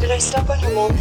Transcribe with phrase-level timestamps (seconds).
[0.00, 0.98] Did I step on your moment?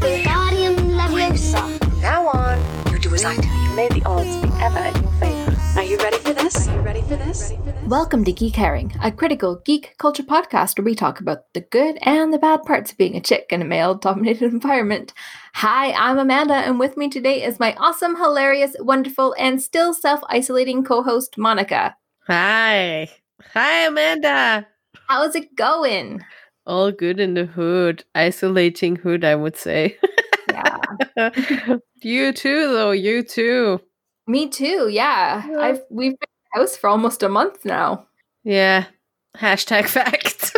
[0.00, 2.00] Wingardium Leviosa.
[2.00, 3.46] Now on, you do as I do.
[3.46, 5.78] You made the odds be ever in your favor.
[5.78, 6.66] Are you ready for this?
[6.66, 7.52] Are you ready for this?
[7.86, 11.98] Welcome to Geek Caring, a critical geek culture podcast where we talk about the good
[12.00, 15.12] and the bad parts of being a chick in a male dominated environment.
[15.56, 20.20] Hi, I'm Amanda, and with me today is my awesome, hilarious, wonderful, and still self
[20.30, 21.96] isolating co host, Monica.
[22.28, 23.10] Hi.
[23.52, 24.66] Hi, Amanda.
[25.06, 26.24] How's it going?
[26.66, 28.04] All good in the hood.
[28.14, 29.96] Isolating hood, I would say.
[30.50, 30.78] Yeah.
[32.02, 32.92] you too, though.
[32.92, 33.80] You too.
[34.26, 35.44] Me too, yeah.
[35.48, 35.58] Yeah.
[35.58, 38.06] I've we've been in the house for almost a month now.
[38.44, 38.84] Yeah.
[39.36, 40.56] Hashtag fact.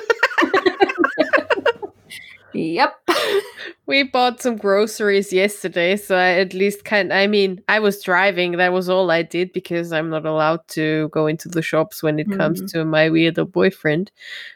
[2.57, 2.95] Yep.
[3.87, 8.53] we bought some groceries yesterday, so I at least kind I mean, I was driving,
[8.59, 12.21] that was all I did because I'm not allowed to go into the shops when
[12.21, 12.71] it comes Mhm.
[12.73, 14.13] to my weirdo boyfriend,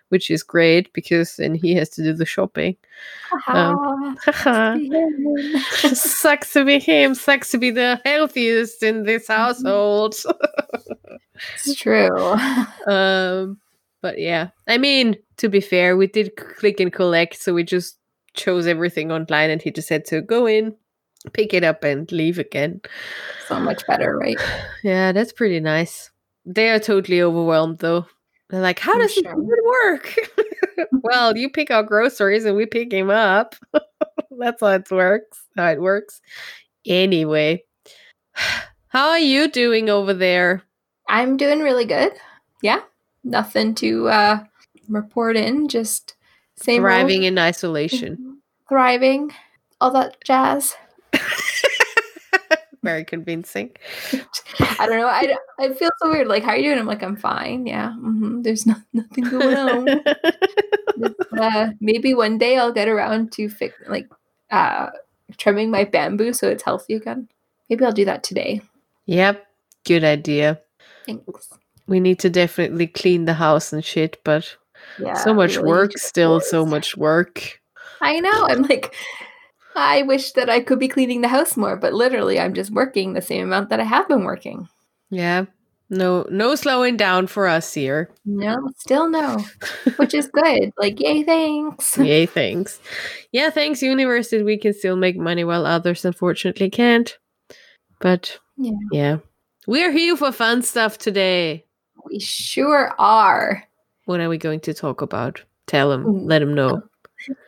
[0.09, 2.77] which is great because then he has to do the shopping.
[3.31, 3.75] Haha.
[5.95, 10.15] sucks to be him, sucks to be the healthiest in this household.
[11.55, 12.17] it's true.
[12.87, 13.59] um
[14.00, 14.50] but yeah.
[14.67, 17.98] I mean, to be fair, we did click and collect, so we just
[18.34, 20.75] chose everything online and he just had to go in,
[21.33, 22.81] pick it up and leave again.
[23.48, 24.39] So much better, right?
[24.84, 26.11] Yeah, that's pretty nice.
[26.47, 28.06] They are totally overwhelmed though.
[28.51, 29.33] They're like, how I'm does sure.
[29.33, 30.15] it work?
[31.03, 33.55] well, you pick out groceries and we pick him up.
[34.39, 35.39] That's how it works.
[35.57, 36.21] How it works.
[36.87, 37.65] Anyway,
[38.89, 40.62] how are you doing over there?
[41.09, 42.12] I'm doing really good.
[42.62, 42.81] Yeah.
[43.25, 44.45] Nothing to uh
[44.89, 46.15] report in, just
[46.56, 46.91] same old.
[46.91, 48.39] Thriving in isolation.
[48.69, 49.33] thriving,
[49.81, 50.75] all that jazz.
[52.88, 53.71] Very convincing.
[54.81, 55.06] I don't know.
[55.06, 56.26] I, I feel so weird.
[56.28, 56.78] Like, how are you doing?
[56.78, 57.66] I'm like, I'm fine.
[57.66, 57.93] Yeah.
[57.93, 60.00] hmm There's no, nothing going on.
[61.41, 64.09] uh, maybe one day I'll get around to fix like
[64.50, 64.88] uh
[65.37, 67.28] trimming my bamboo so it's healthy again.
[67.69, 68.62] Maybe I'll do that today.
[69.06, 69.47] yep,
[69.84, 70.60] good idea.
[71.06, 71.50] Thanks.
[71.87, 74.56] We need to definitely clean the house and shit, but
[74.98, 75.15] Yeah.
[75.15, 77.60] so much really work still, so much work.
[78.00, 78.47] I know.
[78.48, 78.94] I'm like,
[79.78, 83.12] I wish that I could be cleaning the house more, but literally, I'm just working
[83.12, 84.69] the same amount that I have been working.
[85.11, 85.47] Yeah.
[85.91, 88.11] No no slowing down for us here.
[88.27, 89.43] No, still no,
[89.97, 90.71] which is good.
[90.77, 91.97] Like, yay, thanks.
[91.99, 92.78] Yay, thanks.
[93.33, 97.16] Yeah, thanks, universe, that we can still make money while others unfortunately can't.
[98.00, 98.72] But Yeah.
[98.93, 99.16] yeah.
[99.66, 101.65] We're here for fun stuff today.
[102.05, 103.65] We sure are.
[104.05, 105.43] What are we going to talk about?
[105.66, 106.05] Tell them.
[106.05, 106.28] Mm.
[106.28, 106.83] Let them know.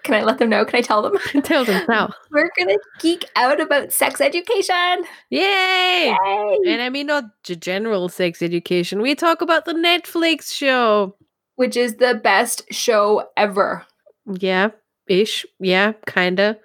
[0.03, 0.65] Can I let them know?
[0.65, 1.17] Can I tell them?
[1.43, 2.13] Tell them now.
[2.31, 5.05] We're gonna geek out about sex education.
[5.31, 6.15] Yay!
[6.25, 6.59] Yay!
[6.67, 9.01] And I mean, not general sex education.
[9.01, 11.17] We talk about the Netflix show.
[11.57, 13.87] Which is the best show ever.
[14.27, 14.71] Yeah,
[15.09, 15.47] ish.
[15.59, 16.59] Yeah, kinda.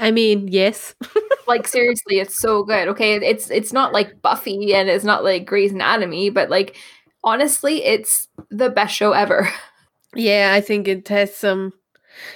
[0.00, 0.94] I mean, yes.
[1.48, 2.86] Like seriously, it's so good.
[2.88, 6.76] Okay, it's it's not like Buffy and it's not like Grey's Anatomy, but like
[7.24, 9.50] honestly, it's the best show ever.
[10.14, 11.72] Yeah, I think it has some.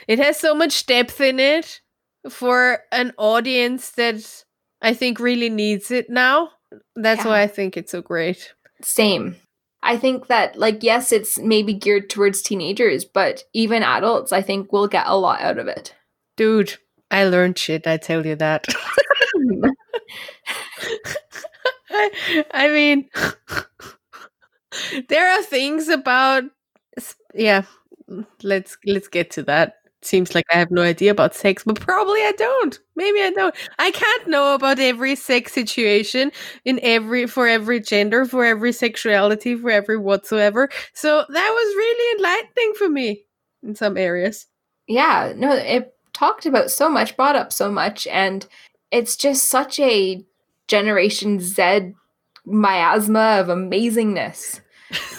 [0.08, 1.80] It has so much depth in it
[2.28, 4.44] for an audience that
[4.82, 6.50] I think really needs it now.
[6.94, 7.30] That's Yeah.
[7.30, 8.52] why I think it's so great.
[8.82, 9.36] Same.
[9.82, 14.72] I think that like yes, it's maybe geared towards teenagers, but even adults, I think,
[14.72, 15.94] will get a lot out of it.
[16.36, 16.76] Dude,
[17.10, 18.66] I learned shit, I tell you that.
[21.90, 22.10] I,
[22.52, 23.08] I mean,
[25.08, 26.44] there are things about
[27.34, 27.62] yeah.
[28.42, 29.76] Let's let's get to that.
[30.02, 32.78] Seems like I have no idea about sex, but probably I don't.
[32.94, 33.54] Maybe I don't.
[33.78, 36.30] I can't know about every sex situation
[36.64, 40.68] in every for every gender, for every sexuality, for every whatsoever.
[40.92, 43.26] So that was really enlightening for me
[43.66, 44.46] in some areas.
[44.86, 48.46] yeah no it talked about so much brought up so much and
[48.90, 50.24] it's just such a
[50.68, 51.92] generation z
[52.44, 54.60] miasma of amazingness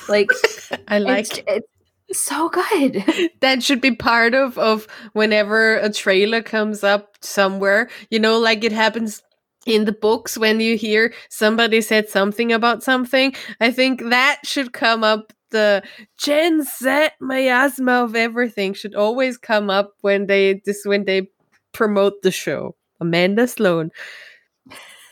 [0.10, 0.30] like
[0.88, 1.68] I like it's
[2.12, 3.04] so good.
[3.42, 7.90] That should be part of of whenever a trailer comes up somewhere.
[8.10, 9.22] You know like it happens
[9.66, 13.34] in the books when you hear somebody said something about something.
[13.60, 15.34] I think that should come up.
[15.52, 15.82] The
[16.18, 21.30] Gen Z miasma of everything should always come up when they this when they
[21.74, 22.76] promote the show.
[23.00, 23.92] Amanda Sloan.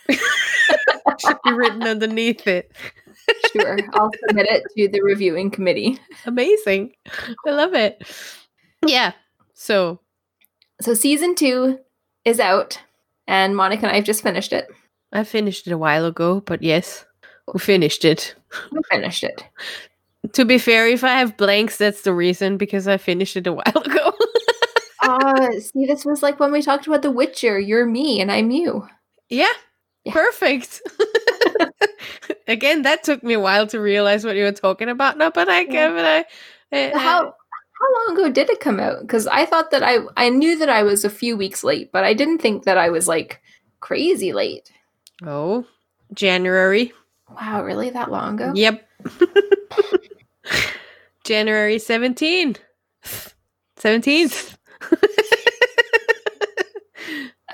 [1.19, 2.71] Should be written underneath it.
[3.53, 5.99] Sure, I'll submit it to the reviewing committee.
[6.25, 6.93] Amazing.
[7.47, 8.03] I love it.
[8.85, 9.13] Yeah.
[9.53, 9.99] So
[10.81, 11.79] So season two
[12.25, 12.79] is out,
[13.27, 14.67] and Monica and I have just finished it.
[15.13, 17.05] I finished it a while ago, but yes,
[17.53, 18.35] we finished it.
[18.71, 19.43] We finished it.
[20.33, 23.53] To be fair, if I have blanks, that's the reason because I finished it a
[23.53, 24.11] while ago.
[25.03, 27.59] Ah, see, this was like when we talked about The Witcher.
[27.59, 28.87] You're me, and I'm you.
[29.29, 29.47] yeah,
[30.03, 30.13] Yeah.
[30.13, 30.81] perfect.
[32.47, 35.49] Again, that took me a while to realize what you were talking about now, but
[35.49, 35.71] I Yeah.
[35.71, 36.25] give it a.
[36.75, 37.35] a- a- How
[37.77, 39.01] how long ago did it come out?
[39.01, 42.03] Because I thought that I I knew that I was a few weeks late, but
[42.03, 43.41] I didn't think that I was like
[43.81, 44.71] crazy late.
[45.25, 45.65] oh,
[46.13, 46.93] January.
[47.29, 48.53] Wow, really that long ago?
[48.55, 48.87] Yep.
[51.23, 52.55] January 17.
[53.77, 54.57] 17th.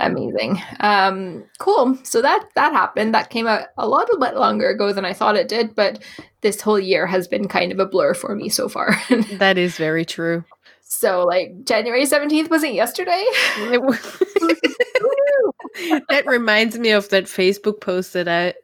[0.02, 0.60] Amazing.
[0.80, 1.96] Um, cool.
[2.04, 3.14] So that that happened.
[3.14, 6.02] That came out a lot a bit longer ago than I thought it did, but
[6.42, 9.00] this whole year has been kind of a blur for me so far.
[9.34, 10.44] that is very true.
[10.82, 13.24] so like January 17th wasn't yesterday.
[13.58, 13.82] It
[16.10, 18.56] that reminds me of that Facebook post that I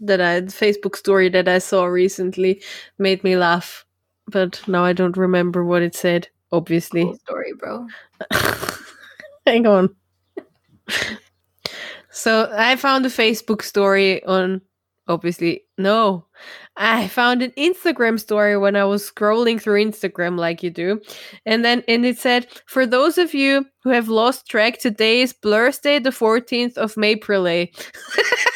[0.00, 2.60] that I Facebook story that I saw recently
[2.98, 3.84] made me laugh,
[4.26, 6.28] but now I don't remember what it said.
[6.50, 7.86] Obviously, Cool story, bro.
[9.46, 9.94] hang on.
[12.12, 14.60] So I found a Facebook story on
[15.08, 16.26] obviously no.
[16.76, 21.00] I found an Instagram story when I was scrolling through Instagram like you do.
[21.46, 25.32] And then and it said, for those of you who have lost track, today is
[25.32, 27.46] Blur's Day, the 14th of April.
[27.46, 27.66] Eh?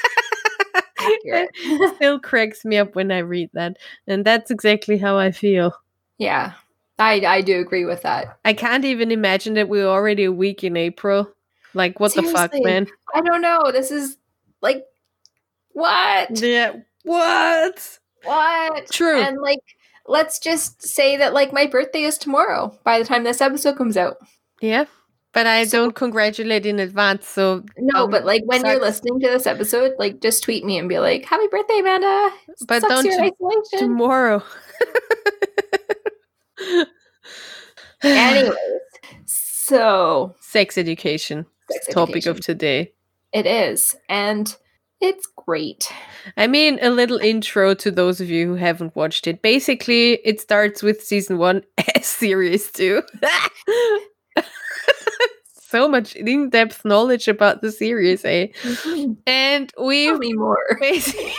[0.99, 1.51] Accurate.
[1.97, 3.79] Still cracks me up when I read that.
[4.07, 5.73] And that's exactly how I feel.
[6.19, 6.53] yeah.
[6.99, 8.39] I I do agree with that.
[8.45, 11.31] I can't even imagine that we're already a week in April.
[11.77, 12.87] Like what the fuck, man?
[13.15, 13.71] I don't know.
[13.71, 14.17] This is
[14.63, 14.83] like
[15.73, 16.41] what?
[16.41, 16.77] Yeah.
[17.05, 17.99] What?
[18.25, 18.91] What?
[18.91, 19.21] True.
[19.21, 19.61] And like
[20.07, 23.97] let's just say that like my birthday is tomorrow by the time this episode comes
[23.97, 24.17] out.
[24.63, 24.87] Yeah.
[25.33, 29.21] But I So- don't congratulate in advance, so No, Um, but like when you're listening
[29.21, 32.31] to this episode, like just tweet me and be like, "Happy birthday, Amanda!"
[32.67, 33.79] But Sucks don't you're in you- isolation.
[33.89, 34.43] tomorrow.
[38.03, 38.57] Anyways,
[39.27, 41.45] so Sex education.
[41.91, 42.93] Topic of today.
[43.33, 44.57] it is, and
[45.01, 45.93] it's great.
[46.37, 49.43] I mean, a little intro to those of you who haven't watched it.
[49.43, 51.63] Basically, it starts with season one
[51.95, 53.03] as series two.
[55.53, 58.49] so much in depth knowledge about the series, eh?
[59.27, 60.79] And we've me more.
[60.81, 61.35] basically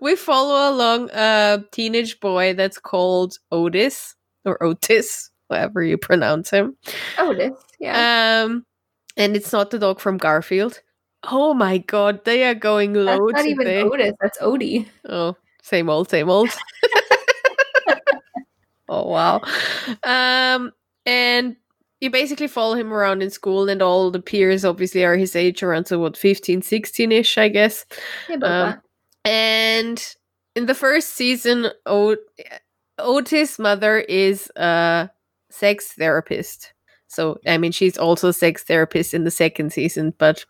[0.00, 4.14] we follow along a teenage boy that's called Otis
[4.44, 6.76] or Otis, however you pronounce him.
[7.18, 7.52] Otis,
[7.84, 8.44] yeah.
[8.44, 8.64] Um,
[9.16, 10.80] and it's not the dog from Garfield.
[11.24, 13.82] Oh my god, they are going that's low not even today.
[13.82, 14.12] Otis.
[14.20, 14.86] That's Odie.
[15.08, 16.50] Oh, same old, same old.
[18.88, 19.40] oh wow.
[20.02, 20.72] Um,
[21.06, 21.56] and
[22.00, 25.62] you basically follow him around in school, and all the peers obviously are his age,
[25.62, 27.86] around so what 15, 16 ish, I guess.
[28.42, 28.80] Um.
[29.24, 30.14] And
[30.54, 32.16] in the first season, o-
[32.98, 35.08] Otis' mother is a
[35.50, 36.73] sex therapist.
[37.14, 40.44] So, I mean, she's also a sex therapist in the second season, but,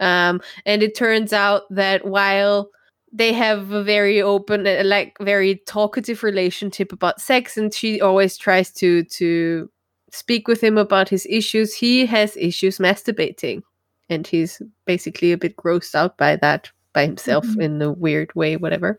[0.00, 2.70] um, and it turns out that while
[3.12, 8.36] they have a very open, uh, like very talkative relationship about sex, and she always
[8.36, 9.70] tries to to
[10.12, 11.74] speak with him about his issues.
[11.74, 13.62] He has issues masturbating,
[14.08, 17.62] and he's basically a bit grossed out by that by himself Mhm.
[17.62, 18.96] in a weird way, whatever.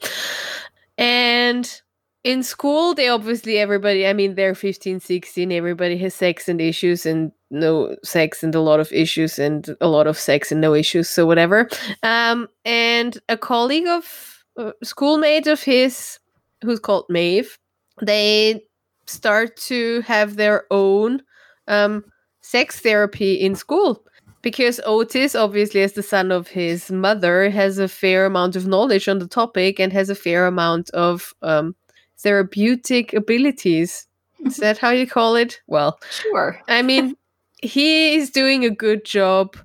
[0.97, 1.81] And
[2.25, 7.05] in school, they obviously everybody, I mean, they're 15, 16, everybody has sex and issues
[7.05, 10.73] and no sex and a lot of issues and a lot of sex and no
[10.73, 11.69] issues, so whatever.
[12.01, 16.17] Um, and a colleague of uh, schoolmate of his,
[16.63, 17.59] who's called Maeve,
[18.01, 18.63] they
[19.05, 21.21] start to have their own
[21.67, 22.03] um,
[22.41, 24.03] sex therapy in school
[24.41, 29.07] because Otis, obviously, as the son of his mother, has a fair amount of knowledge
[29.07, 31.75] on the topic and has a fair amount of um,
[32.17, 34.07] therapeutic abilities.
[34.45, 35.61] Is that how you call it?
[35.67, 36.59] Well, Sure.
[36.67, 37.15] I mean,
[37.61, 39.57] he is doing a good job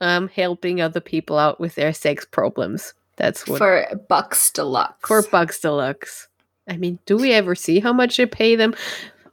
[0.00, 2.94] um, helping other people out with their sex problems.
[3.16, 5.08] That's what For Bucks Deluxe.
[5.08, 6.28] for Bucks Deluxe.
[6.68, 8.74] I mean, do we ever see how much they pay them?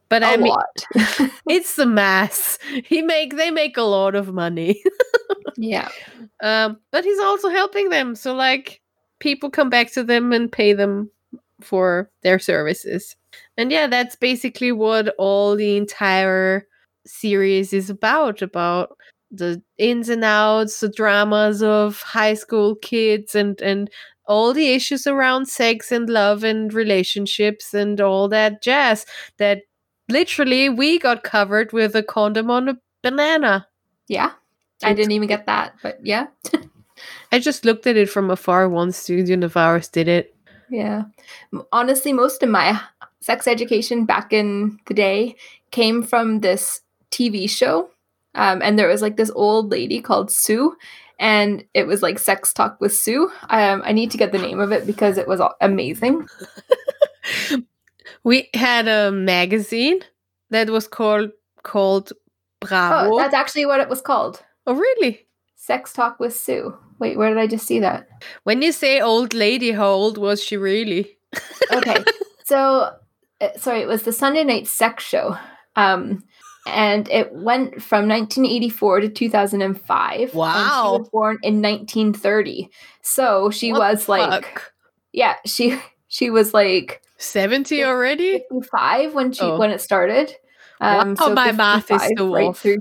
[0.09, 0.55] But a I mean,
[1.49, 2.57] it's the mass.
[2.85, 4.81] He make they make a lot of money.
[5.57, 5.89] yeah.
[6.41, 8.15] Um, but he's also helping them.
[8.15, 8.81] So like
[9.19, 11.09] people come back to them and pay them
[11.61, 13.15] for their services.
[13.57, 16.67] And yeah, that's basically what all the entire
[17.05, 18.97] series is about about
[19.31, 23.89] the ins and outs, the dramas of high school kids and and
[24.27, 29.05] all the issues around sex and love and relationships and all that jazz
[29.37, 29.61] that
[30.09, 33.67] literally we got covered with a condom on a banana.
[34.07, 34.31] Yeah.
[34.83, 36.27] I didn't even get that, but yeah.
[37.31, 40.34] I just looked at it from afar once student of ours did it.
[40.69, 41.03] Yeah.
[41.71, 42.79] Honestly, most of my
[43.21, 45.35] sex education back in the day
[45.71, 46.81] came from this
[47.11, 47.89] TV show.
[48.35, 50.75] Um, and there was like this old lady called Sue,
[51.19, 53.31] and it was like Sex Talk with Sue.
[53.49, 56.27] Um, I need to get the name of it because it was amazing.
[58.25, 59.99] We had a magazine
[60.49, 61.29] that was called
[61.61, 62.11] called
[62.59, 63.13] Bravo.
[63.13, 64.43] Oh, that's actually what it was called.
[64.65, 65.27] oh really?
[65.55, 66.75] Sex Talk with Sue.
[66.99, 68.07] Wait, where did I just see that?
[68.43, 71.17] When you say old lady, how old was she really?
[71.71, 72.03] okay
[72.45, 72.91] so
[73.41, 75.35] uh, sorry it was the sunday night sex show
[75.75, 76.23] um
[76.65, 82.69] and it went from 1984 to 2005 and she was born in 1930
[83.01, 84.71] so she What was like fuck?
[85.11, 88.43] yeah she she was like 70 already?
[88.49, 89.57] 55 when she Oh.
[89.57, 90.33] when it started
[90.79, 92.77] um Wow, my math is 55 so right through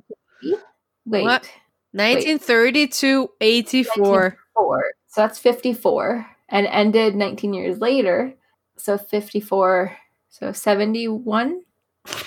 [1.06, 1.50] wait What?
[1.94, 4.36] 1930 to 84.
[5.06, 8.34] So that's 54 and ended 19 years later.
[8.76, 9.96] So 54.
[10.28, 11.62] So 71.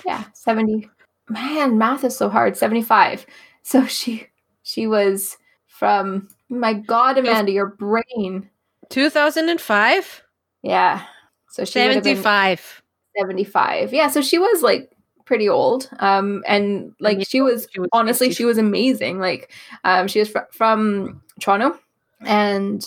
[0.05, 0.89] Yeah, 70.
[1.29, 2.55] Man, math is so hard.
[2.55, 3.25] 75.
[3.63, 4.27] So she
[4.63, 8.49] she was from my god Amanda, your brain.
[8.89, 10.23] 2005?
[10.63, 11.05] Yeah.
[11.49, 12.81] So she would have been 75.
[13.17, 13.93] 75.
[13.93, 14.91] Yeah, so she was like
[15.27, 15.89] pretty old.
[15.99, 19.19] Um and like she was she was honestly she was amazing.
[19.19, 19.51] Like
[19.83, 21.77] um she was fr- from Toronto
[22.21, 22.85] and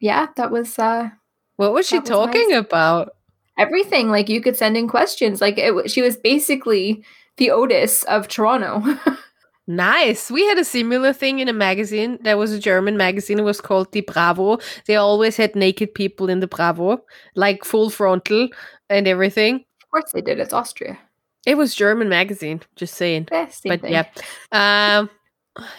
[0.00, 1.10] yeah, that was uh
[1.56, 2.58] What was she was talking nice.
[2.66, 3.14] about?
[3.58, 7.02] everything like you could send in questions like it, she was basically
[7.38, 8.80] the otis of toronto
[9.66, 10.30] Nice.
[10.30, 12.18] We had a similar thing in a magazine.
[12.22, 13.38] There was a German magazine.
[13.38, 14.58] It was called Die Bravo.
[14.86, 17.02] They always had naked people in the Bravo,
[17.34, 18.48] like full frontal
[18.88, 19.64] and everything.
[19.82, 20.98] of course they did it's austria
[21.46, 22.60] It was German magazine.
[22.76, 23.28] Just saying.
[23.32, 23.92] Eh, but thing.
[23.92, 24.06] yeah,
[24.52, 25.10] um,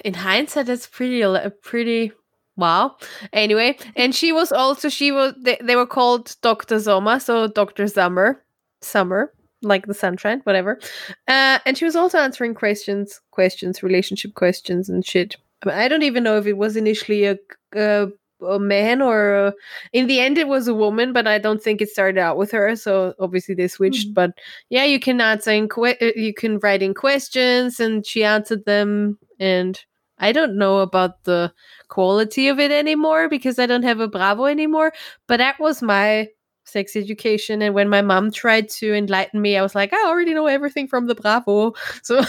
[0.04, 1.24] in hindsight, that's pretty
[1.62, 2.12] pretty
[2.58, 2.96] wow.
[3.34, 7.88] Anyway, and she was also she was they, they were called Doctor Sommer, so Doctor
[7.88, 8.44] Summer,
[8.82, 10.80] summer like the sunshine, whatever.
[11.28, 15.36] Uh, and she was also answering questions, questions, relationship questions and shit.
[15.66, 17.38] I, I don't even know if it was initially a
[17.76, 18.08] a,
[18.48, 19.54] a man or a,
[19.94, 22.52] in the end it was a woman, but I don't think it started out with
[22.52, 22.76] her.
[22.76, 24.10] So obviously they switched.
[24.10, 24.14] Mhm.
[24.14, 24.32] But
[24.70, 28.66] yeah, you can answer in que- uh, you can write in questions, and she answered
[28.66, 29.18] them.
[29.40, 29.80] And
[30.20, 31.54] I don't know about the
[31.88, 34.94] quality of it anymore because I don't have a Bravo anymore.
[35.28, 36.28] But that was my
[36.66, 37.62] sex education.
[37.64, 40.88] And when my mom tried to enlighten me, I was like, I already know everything
[40.88, 41.74] from the Bravo.
[42.04, 42.22] So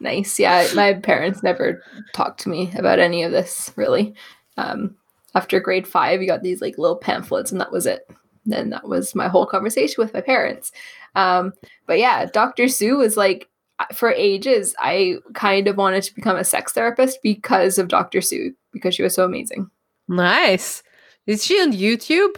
[0.00, 1.82] nice yeah my parents never
[2.12, 4.14] talked to me about any of this really
[4.56, 4.94] um
[5.34, 8.08] after grade five you got these like little pamphlets and that was it
[8.46, 10.70] then that was my whole conversation with my parents
[11.14, 11.52] um
[11.86, 13.48] but yeah dr sue was like
[13.92, 18.54] for ages i kind of wanted to become a sex therapist because of dr sue
[18.72, 19.68] because she was so amazing
[20.08, 20.82] nice.
[21.26, 22.36] Is she on YouTube?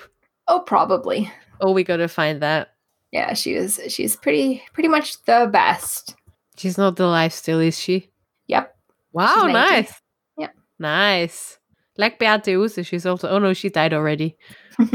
[0.49, 1.31] oh probably
[1.61, 2.75] Oh, we gotta find that.
[3.13, 6.15] yeah she is she's pretty pretty much the best
[6.57, 8.09] She's not alive still, is she?
[8.47, 8.75] yep
[9.13, 9.93] Wow, nice.
[10.39, 10.55] Yep.
[10.79, 11.59] Nice.
[11.99, 13.29] Like Beate Uhse, she's also.
[13.29, 14.37] Oh no, she died already.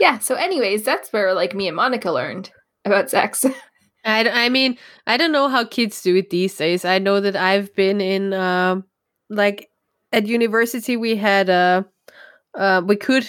[0.00, 2.50] yeah so anyways that's where like me and monica learned
[2.84, 3.44] about sex
[4.04, 6.84] I, I mean, I don't know how kids do it these days.
[6.84, 8.84] I know that I've been in, um,
[9.30, 9.70] like,
[10.12, 11.86] at university, we had a,
[12.58, 13.28] uh, we could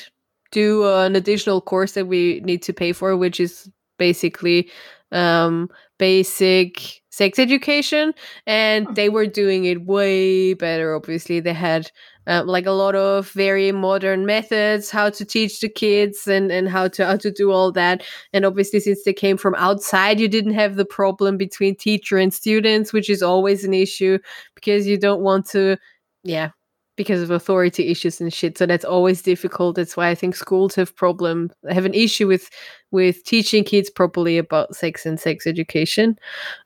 [0.52, 3.70] do an additional course that we need to pay for, which is
[4.00, 4.72] basically
[5.12, 5.70] um,
[6.00, 8.16] basic sex education.
[8.48, 11.40] And they were doing it way better, obviously.
[11.40, 11.92] They had
[12.28, 16.70] um, like a lot of very modern methods how to teach the kids and, and
[16.70, 18.04] how to how to do all that.
[18.34, 22.34] And obviously since they came from outside you didn't have the problem between teacher and
[22.34, 24.20] students which is always an issue
[24.56, 25.78] because you don't want to
[26.24, 26.50] yeah
[26.96, 28.58] because of authority issues and shit.
[28.58, 29.76] So that's always difficult.
[29.76, 32.50] That's why i think schools have problem have an issue with
[32.92, 36.18] with teaching kids properly about sex and sex education.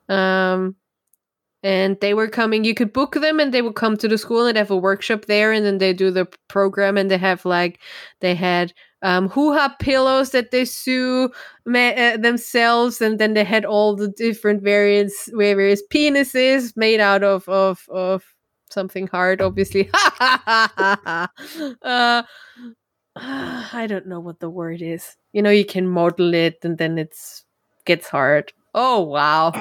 [0.09, 0.75] Um
[1.63, 4.45] and they were coming you could book them and they would come to the school
[4.45, 7.79] and have a workshop there and then they do the program and they have like
[8.21, 11.29] they had um hoo-ha pillows that they sew
[11.65, 17.23] ma- uh, themselves and then they had all the different various various penises made out
[17.23, 18.23] of of of
[18.69, 19.89] something hard obviously
[21.81, 22.23] uh
[23.19, 25.15] I don't know what the word is.
[25.33, 27.43] You know, you can model it and then it's
[27.85, 28.53] gets hard.
[28.73, 29.51] Oh wow.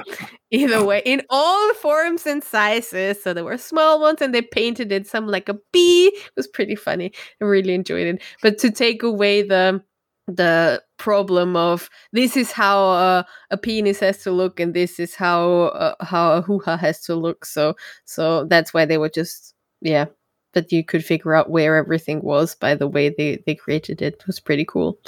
[0.50, 3.22] Either way, in all forms and sizes.
[3.22, 6.08] So there were small ones and they painted it some like a bee.
[6.14, 7.12] It was pretty funny.
[7.40, 8.22] I really enjoyed it.
[8.42, 9.82] But to take away the
[10.28, 15.14] the problem of this is how uh, a penis has to look and this is
[15.14, 19.54] how uh, how a hoo-ha has to look so so that's why they were just
[19.82, 20.06] yeah
[20.54, 24.14] that you could figure out where everything was by the way they they created it,
[24.14, 24.98] it was pretty cool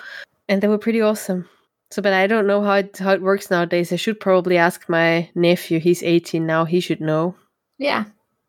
[0.48, 1.48] and they were pretty awesome
[1.90, 4.88] so but i don't know how it, how it works nowadays i should probably ask
[4.88, 7.34] my nephew he's 18 now he should know
[7.78, 8.04] Yeah.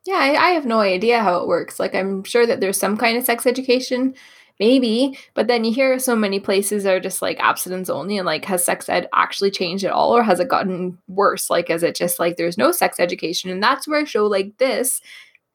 [0.05, 1.79] Yeah, I, I have no idea how it works.
[1.79, 4.15] Like, I'm sure that there's some kind of sex education,
[4.59, 8.45] maybe, but then you hear so many places are just like abstinence only, and like,
[8.45, 11.49] has sex ed actually changed at all, or has it gotten worse?
[11.49, 13.51] Like, is it just like there's no sex education?
[13.51, 15.01] And that's where a show like this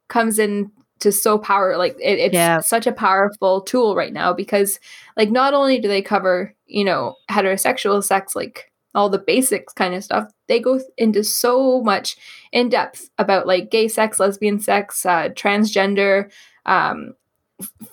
[0.08, 2.60] comes in to so power like it, it's Yeah.
[2.60, 4.78] such a powerful tool right now because
[5.16, 9.94] like not only do they cover you know heterosexual sex like all the basics kind
[9.94, 12.16] of stuff they go into so much
[12.52, 16.30] in depth about like gay sex lesbian sex uh, transgender
[16.66, 17.14] um,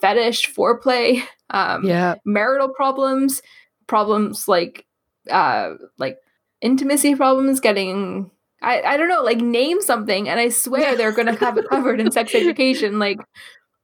[0.00, 2.14] fetish foreplay um, yeah.
[2.24, 3.42] marital problems
[3.86, 4.86] problems like
[5.30, 6.18] uh like
[6.60, 8.30] intimacy problems getting
[8.62, 12.00] I, I don't know like name something and i swear they're gonna have it covered
[12.00, 13.18] in sex education like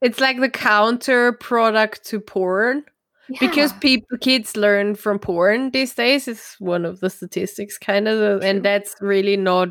[0.00, 2.84] it's like the counter product to porn
[3.40, 8.42] because people kids learn from porn these days is one of the statistics kind of
[8.42, 9.68] uh, and that's really not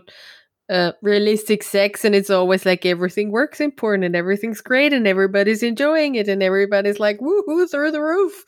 [0.70, 5.08] uh, realistic sex and it's always like everything works in porn and everything's great and
[5.08, 8.46] everybody's enjoying it and everybody's like woohoo through the roof.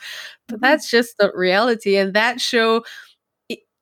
[0.47, 0.61] But Mhm.
[0.61, 2.83] that's just not reality and that show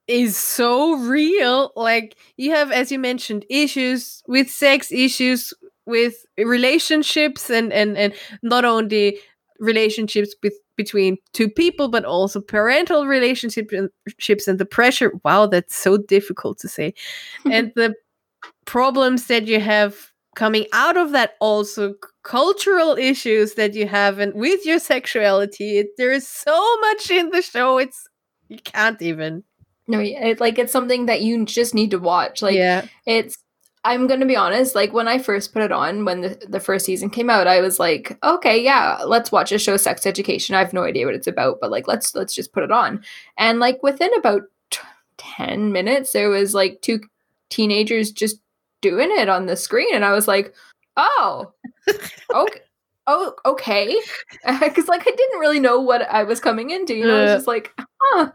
[0.07, 5.53] is so real like you have as you mentioned issues with sex issues
[5.85, 9.19] with relationships and and and not only
[9.59, 13.89] relationships with between two people but also parental relationships and
[14.47, 15.11] and the pressure.
[15.25, 16.93] Wow that's so difficult to say.
[17.45, 17.95] And the
[18.65, 24.33] problems that you have coming out of that also cultural issues that you have and
[24.35, 25.79] with your sexuality.
[25.79, 28.07] It, there is so much in the show it's
[28.47, 29.43] you can't even.
[29.87, 32.41] No it, like it's something that you just need to watch.
[32.41, 32.85] Like yeah.
[33.05, 33.37] it's
[33.83, 36.85] i'm gonna be honest like when i first put it on when the, the first
[36.85, 40.55] season came out i was like okay yeah let's watch a show sex education.
[40.55, 43.03] I have no idea what it's about but like let's let's just put it on.
[43.37, 44.79] And like within about t-
[45.17, 47.01] 10 minutes there was like two
[47.49, 48.39] teenagers just
[48.81, 50.53] doing it on the screen and i was like
[50.97, 51.51] oh
[52.33, 52.59] okay
[53.07, 53.99] oh okay.
[54.59, 57.35] Because like i didn't really know what i was coming into you know i was
[57.35, 58.31] just like huh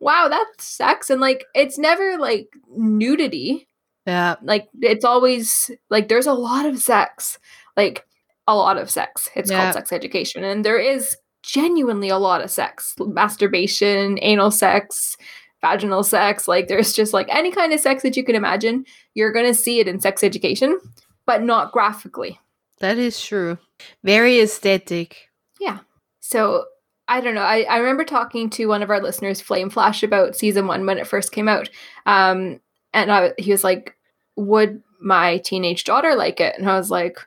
[0.00, 1.10] wow that's sex.
[1.10, 3.68] And like it's never like nudity
[4.06, 7.38] yeah like it's always like there's a lot of sex
[7.76, 8.06] like
[8.48, 9.62] a lot of sex it's Yeah.
[9.62, 15.16] called sex education and there is genuinely a lot of sex masturbation anal sex
[15.60, 19.32] vaginal sex like there's just like any kind of sex that you can imagine you're
[19.32, 20.78] going to see it in sex education
[21.26, 22.38] but not graphically
[22.80, 23.58] that is true
[24.04, 25.28] very aesthetic
[25.60, 25.78] Yeah.
[26.20, 26.64] So
[27.08, 27.42] I don't know.
[27.42, 30.98] I, I remember talking to one of our listeners, Flame Flash, about season one when
[30.98, 31.68] it first came out.
[32.04, 32.60] Um,
[32.92, 33.95] and I, he was like,
[34.36, 36.56] Would my teenage daughter like it?
[36.58, 37.18] And I was like,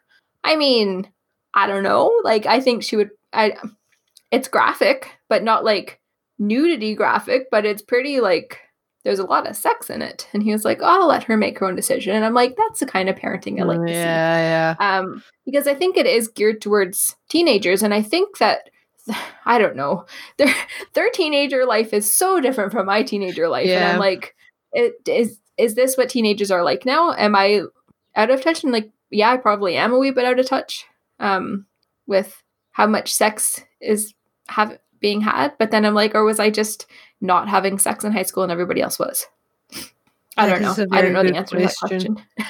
[0.44, 1.08] I mean,
[1.54, 2.12] I don't know.
[2.24, 3.12] Like, I think she would.
[3.34, 3.56] I,
[4.32, 6.00] it's graphic, but not like
[6.38, 8.60] nudity graphic, but it's pretty like
[9.04, 10.28] there's a lot of sex in it.
[10.34, 12.16] And he was like, oh, I'll let her make her own decision.
[12.16, 15.24] And I'm like, that's the kind of parenting I like to see yeah yeah um,
[15.46, 18.70] because I think it is geared towards teenagers, and I think that
[19.46, 20.06] I don't know
[20.38, 20.54] their
[20.94, 23.94] their teenager life is so different from my teenager life, and Yeah.
[23.94, 24.36] I'm like,
[24.74, 27.14] it, is is this what teenagers are like now?
[27.14, 27.64] Am I
[28.16, 28.64] out of touch?
[28.64, 30.86] And like, yeah, I probably am a wee bit out of touch
[31.20, 31.66] um,
[32.08, 32.42] with
[32.72, 34.14] how much sex is
[34.48, 36.86] have being had, but then I'm like, or was I just
[37.22, 39.28] not having sex in high school and everybody else was?
[40.38, 40.98] I That don't know.
[40.98, 42.16] I don't know the answer to that question.
[42.16, 42.46] question.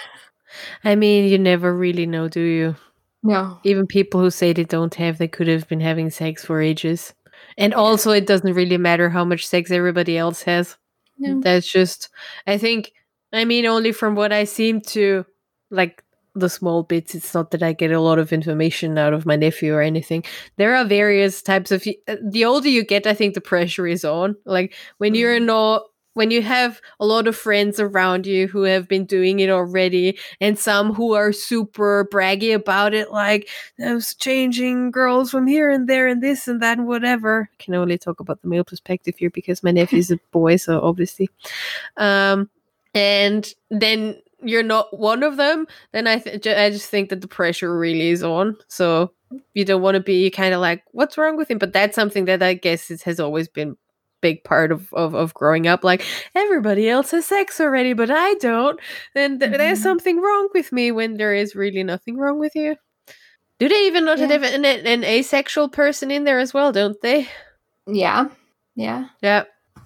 [0.83, 2.75] i mean you never really know do you
[3.23, 3.59] No.
[3.63, 7.13] even people who say they don't have they could have been having sex for ages
[7.57, 10.77] and also it doesn't really matter how much sex everybody else has
[11.19, 11.39] No.
[11.41, 12.09] that's just
[12.47, 12.91] i think
[13.33, 15.25] i mean only from what i seem to
[15.71, 16.03] like
[16.35, 19.35] the small bits it's not that i get a lot of information out of my
[19.35, 20.23] nephew or anything.
[20.57, 24.05] There are various types of uh, the older you get i think the pressure is
[24.05, 24.35] on.
[24.45, 28.87] Like when you're not when you have a lot of friends around you who have
[28.87, 33.47] been doing it already and some who are super braggy about it like
[33.85, 37.49] i was changing girls from here and there and this and that and whatever.
[37.53, 40.79] I can only talk about the male perspective here because my nephew's a boy so
[40.81, 41.29] obviously.
[41.97, 42.49] Um
[42.99, 47.27] and then you're not one of them, then I th- I just think that the
[47.27, 48.55] pressure really is on.
[48.67, 49.11] So
[49.53, 51.57] you don't want to be kind of like, what's wrong with him?
[51.59, 53.75] But that's something that I guess it has always been
[54.21, 55.83] big part of, of of growing up.
[55.83, 56.03] Like
[56.35, 58.79] everybody else has sex already, but I don't.
[59.13, 59.83] Then th- there's Mhm.
[59.83, 62.75] something wrong with me when there is really nothing wrong with you.
[63.59, 64.27] Do they even not Yeah.
[64.27, 66.71] have an, an, an asexual person in there as well?
[66.71, 67.27] Don't they?
[67.87, 68.27] Yeah.
[68.75, 69.07] Yeah.
[69.21, 69.43] Yeah.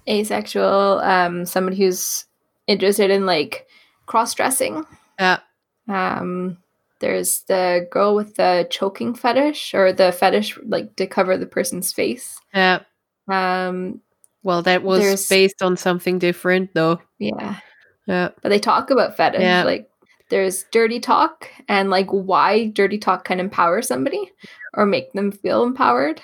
[0.08, 2.24] Asexual, um, somebody who's
[2.66, 3.66] interested in like
[4.06, 4.84] cross dressing.
[5.18, 5.40] Yeah.
[5.88, 6.58] Um,
[7.00, 11.92] there's the girl with the choking fetish or the fetish like to cover the person's
[11.92, 12.38] face.
[12.54, 12.80] Yeah.
[13.28, 14.00] Um,
[14.42, 17.00] Well, that was based on something different, though.
[17.18, 17.58] yeah.
[18.06, 18.30] Yeah.
[18.42, 19.40] But they talk about fetish.
[19.40, 19.64] Yeah.
[19.64, 19.88] Like
[20.30, 24.30] there's dirty talk and like why dirty talk can empower somebody
[24.74, 26.20] or make them feel empowered.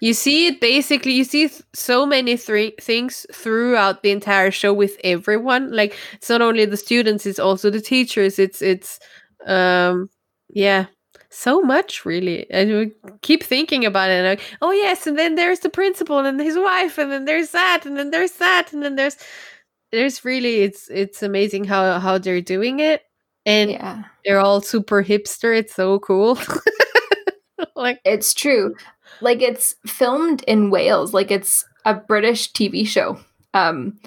[0.00, 1.12] You see it basically.
[1.12, 5.70] You see th- so many three things throughout the entire show with everyone.
[5.72, 8.38] Like it's not only the students, it's also the teachers.
[8.38, 8.98] It's it's
[9.46, 10.08] um
[10.50, 10.86] yeah,
[11.30, 12.46] so much really.
[12.50, 14.24] And we keep thinking about it.
[14.24, 17.84] Like, oh yes, and then there's the principal and his wife, and then there's that,
[17.86, 19.16] and then there's that, and then there's
[19.92, 23.02] there's really it's it's amazing how how they're doing it,
[23.46, 24.04] and Yeah.
[24.24, 25.56] they're all super hipster.
[25.56, 26.38] It's so cool.
[27.76, 28.74] like It's true.
[29.20, 33.18] Like it's filmed in Wales, like it's a British TV show.
[33.54, 33.98] Um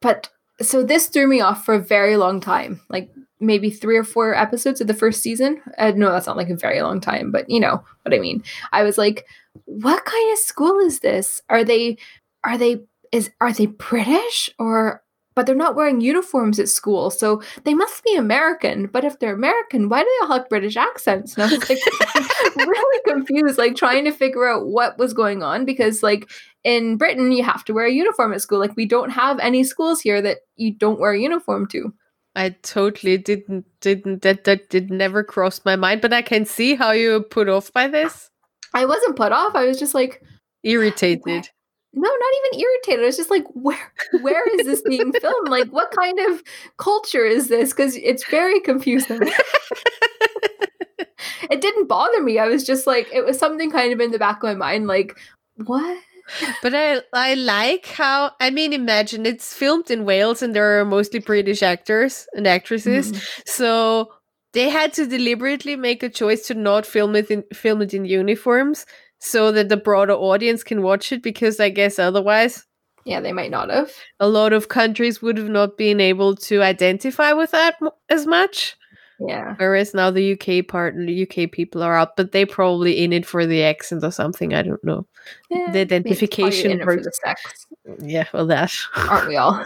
[0.00, 2.80] but so this threw me off for a very long time.
[2.88, 5.60] Like maybe 3 or 4 episodes of the first season.
[5.76, 8.42] Uh, no, that's not like a very long time, but you know what I mean.
[8.72, 9.26] I was like,
[9.66, 11.42] what kind of school is this?
[11.50, 11.98] Are they
[12.44, 15.02] are they is are they British or
[15.36, 18.86] but they're not wearing uniforms at school, so they must be American.
[18.86, 21.34] But if they're American, why do they all have British accents?
[21.34, 21.78] And I was like,
[22.56, 26.28] really confused, like trying to figure out what was going on because, like,
[26.64, 28.58] in Britain, you have to wear a uniform at school.
[28.58, 31.92] Like, we don't have any schools here that you don't wear a uniform to.
[32.34, 36.74] I totally didn't didn't that that did never cross my mind, but I can see
[36.74, 38.30] how you put off by this.
[38.74, 39.54] I wasn't put off.
[39.54, 40.22] I was just like,
[40.66, 41.50] Irritated.
[41.96, 43.02] No, not even irritated.
[43.02, 45.48] I was just like, where, where is this being filmed?
[45.48, 46.42] Like, what kind of
[46.76, 47.72] culture is this?
[47.72, 49.20] Because it's very confusing.
[51.50, 52.38] it didn't bother me.
[52.38, 54.86] I was just like, it was something kind of in the back of my mind,
[54.86, 55.18] like,
[55.64, 55.98] what?
[56.60, 60.84] But I I like how I mean imagine it's filmed in Wales and there are
[60.84, 63.12] mostly British actors and actresses.
[63.12, 63.22] Mhm.
[63.46, 64.12] So
[64.52, 68.04] they had to deliberately make a choice to not film it in film it in
[68.04, 68.86] uniforms
[69.26, 72.64] so that the broader audience can watch it because I guess otherwise
[73.04, 73.90] Yeah, they might not have.
[74.20, 78.26] a lot of countries would have not been able to identify with that m- as
[78.26, 78.76] much.
[79.18, 79.54] Yeah.
[79.56, 83.12] Whereas now the UK part, and the UK people are out, but they probably in
[83.14, 84.52] it for the accent or something.
[84.52, 85.06] I don't know.
[85.48, 87.66] Yeah, The maybe it's probably identification for the sex,
[88.02, 88.70] Yeah, well, that
[89.08, 89.64] aren't we all?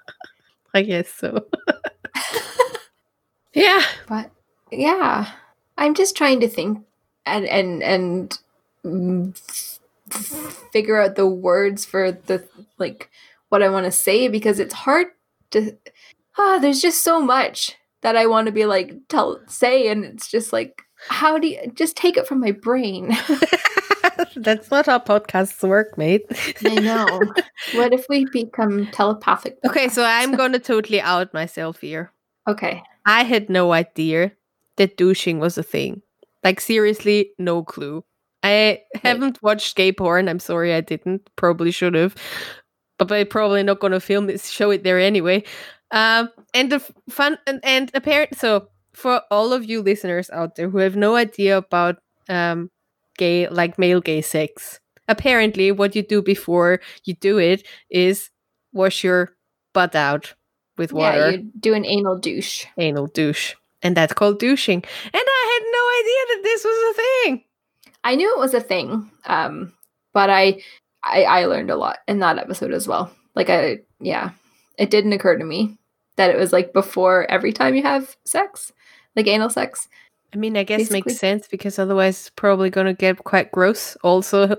[0.74, 1.46] I guess so.
[3.54, 4.30] yeah, But
[4.70, 5.30] yeah,
[5.78, 6.84] I'm just trying to think
[7.24, 8.38] and and and
[10.72, 12.46] figure out the words for the
[12.78, 13.10] like
[13.48, 15.08] what I want to say because it's hard
[15.50, 15.76] to.
[16.38, 20.28] Ah, there's just so much that I want to be like tell say, and it's
[20.28, 23.08] just like how do you just take it from my brain?
[24.36, 26.24] that's not how podcasts work, mate.
[26.64, 27.20] I know.
[27.74, 29.58] what if we become telepathic?
[29.66, 32.12] okay, so I'm gonna totally out myself here.
[32.48, 32.82] okay.
[33.08, 34.32] I had no idea
[34.76, 36.02] that douching was a thing.
[36.42, 38.04] Like seriously, no clue.
[38.46, 40.28] I haven't watched gay porn.
[40.28, 41.28] I'm sorry, I didn't.
[41.36, 42.14] Probably should have,
[42.98, 45.44] but I'm probably not gonna film it, show it there anyway.
[45.90, 48.36] Um, and the fun and, and apparent.
[48.36, 51.96] So for all of you listeners out there who have no idea about
[52.28, 52.70] um
[53.18, 58.30] gay like male gay sex, apparently what you do before you do it is
[58.72, 59.30] wash your
[59.72, 60.34] butt out
[60.76, 62.66] with water Yeah, you do an anal douche.
[62.78, 63.54] anal douche.
[63.82, 64.82] And that's called douching.
[64.82, 67.44] And I had no idea that this was a thing.
[68.06, 69.72] I knew it was a thing, um,
[70.12, 70.62] but I,
[71.02, 73.10] I I learned a lot in that episode as well.
[73.34, 74.30] Like I, yeah,
[74.78, 75.76] it didn't occur to me
[76.14, 78.72] that it was like before every time you have sex,
[79.16, 79.88] like anal sex.
[80.32, 81.02] I mean, I guess Basically.
[81.04, 84.56] makes sense because otherwise it's probably going to get quite gross, also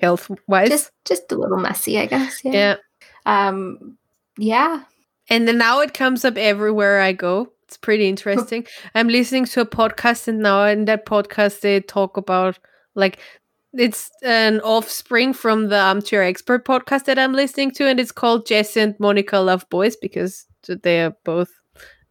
[0.00, 0.68] health wise.
[0.68, 2.44] Just just a little messy, I guess.
[2.44, 2.76] Yeah.
[3.26, 3.48] yeah.
[3.48, 3.98] Um.
[4.38, 4.84] Yeah.
[5.28, 7.50] And then now it comes up everywhere I go.
[7.64, 8.66] It's pretty interesting.
[8.94, 12.60] I'm listening to a podcast, and now in that podcast, they talk about
[12.94, 13.18] like
[13.72, 18.46] it's an offspring from the Armchair Expert podcast that I'm listening to, and it's called
[18.46, 21.50] Jesse and Monica Love Boys because they are both.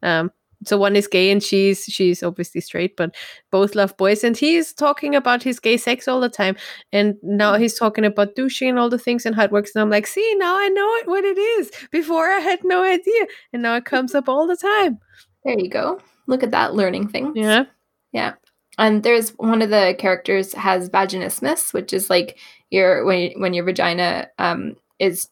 [0.02, 0.32] Um,
[0.66, 3.16] so one is gay and she's she's obviously straight, but
[3.52, 4.24] both love boys.
[4.24, 6.56] And he's talking about his gay sex all the time.
[6.92, 9.72] And now he's talking about douching and all the things and how it works.
[9.76, 11.72] And I'm like, see, now I know it, what it is.
[11.92, 15.00] Before I had no idea, and now it comes up all the time.
[15.44, 16.00] There you go.
[16.28, 17.34] Look at that learning thing.
[17.36, 17.66] Yeah.
[18.14, 18.34] Yeah.
[18.78, 22.38] And there's one of the characters has vaginismus, which is like
[22.72, 25.30] your when when your vagina um is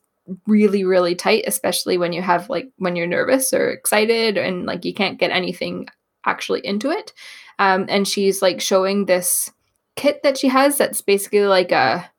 [0.47, 4.85] really really tight, especially when you have like when you're nervous or excited and like
[4.85, 5.87] you can't get anything
[6.25, 7.13] actually into it.
[7.59, 9.51] Um, and she's like showing this
[9.95, 12.09] kit that she has that's basically like a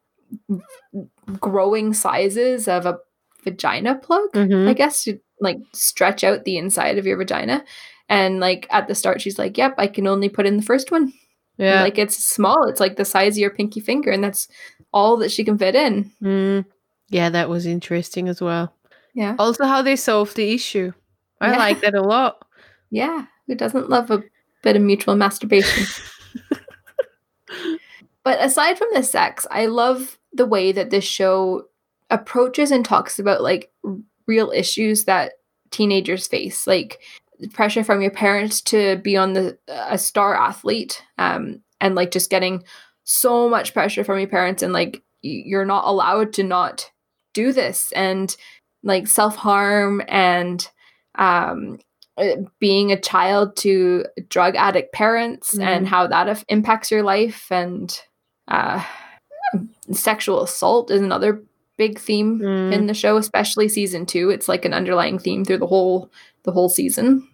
[1.41, 2.99] growing sizes of a
[3.45, 4.69] vagina plug, Mhm.
[4.69, 7.65] I guess, to like stretch out the inside of your vagina.
[8.09, 10.91] And like at the start, she's like, "Yep, I can only put in the first
[10.91, 11.13] one.
[11.59, 11.83] Yeah.
[11.83, 12.67] Like it's small.
[12.69, 14.49] It's like the size of your pinky finger, and that's
[14.93, 16.65] all that she can fit in." Mm.
[17.09, 18.75] Yeah, that was interesting as well.
[19.15, 20.93] Yeah, Also, how they solved the issue.
[21.41, 21.59] I Yeah.
[21.59, 22.47] like that a lot.
[22.91, 23.27] yeah.
[23.47, 24.23] Who doesn't love a
[24.63, 25.85] bit of mutual masturbation?
[28.25, 31.65] But aside from the sex, I love the way that this show
[32.09, 33.73] approaches and talks about like
[34.27, 35.33] real issues that
[35.73, 37.01] teenagers face, like
[37.53, 42.31] pressure from your parents to be on the a star athlete, um, and like just
[42.31, 42.65] getting
[43.05, 46.91] so much pressure from your parents, and like you're not allowed to not
[47.35, 48.37] do this, and
[48.83, 50.69] like self harm and
[51.17, 51.79] um,
[52.19, 55.89] uh, being a child to drug addict parents and Mhm.
[55.89, 58.01] how that impacts your life and
[58.49, 58.83] uh,
[59.93, 61.43] sexual assault is another
[61.79, 62.73] big theme Mm.
[62.73, 66.11] in the show especially season two it's like an underlying theme through the whole
[66.45, 67.27] the whole season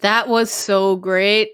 [0.00, 1.50] That was so great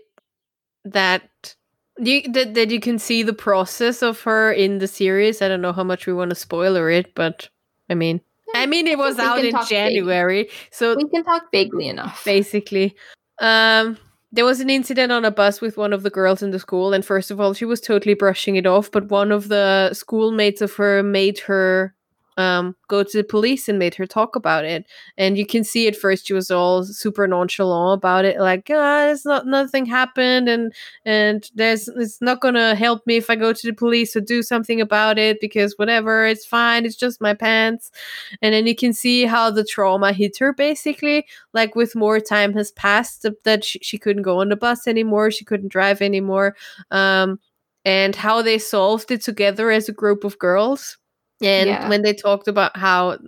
[0.84, 1.54] that
[1.98, 5.42] you that, that you can see the process of her in the series.
[5.42, 7.48] I don't know how much we want to spoiler it, but
[7.88, 8.20] I mean,
[8.54, 9.54] I mean, it was out in.
[9.68, 12.96] January, so we can talk vaguely enough basically.
[13.40, 13.98] Um,
[14.34, 16.92] there was an incident on a bus with one of the girls in the school,
[16.94, 18.90] and first of all, she was totally brushing it off.
[18.90, 21.94] But one of the schoolmates of her made her
[22.36, 24.86] um go to the police and made her talk about it.
[25.18, 29.08] And you can see at first she was all super nonchalant about it, like, ah,
[29.08, 30.72] it's not nothing happened, and
[31.04, 34.42] and there's it's not gonna help me if I go to the police or do
[34.42, 37.90] something about it because whatever, it's fine, it's just my pants.
[38.40, 42.52] And then you can see how the trauma hit her basically like with more time
[42.54, 46.56] has passed that she, she couldn't go on the bus anymore she couldn't drive anymore
[46.90, 47.38] um
[47.84, 50.98] and how they solved it together as a group of girls
[51.42, 51.88] and Yeah.
[51.88, 53.18] when they talked about how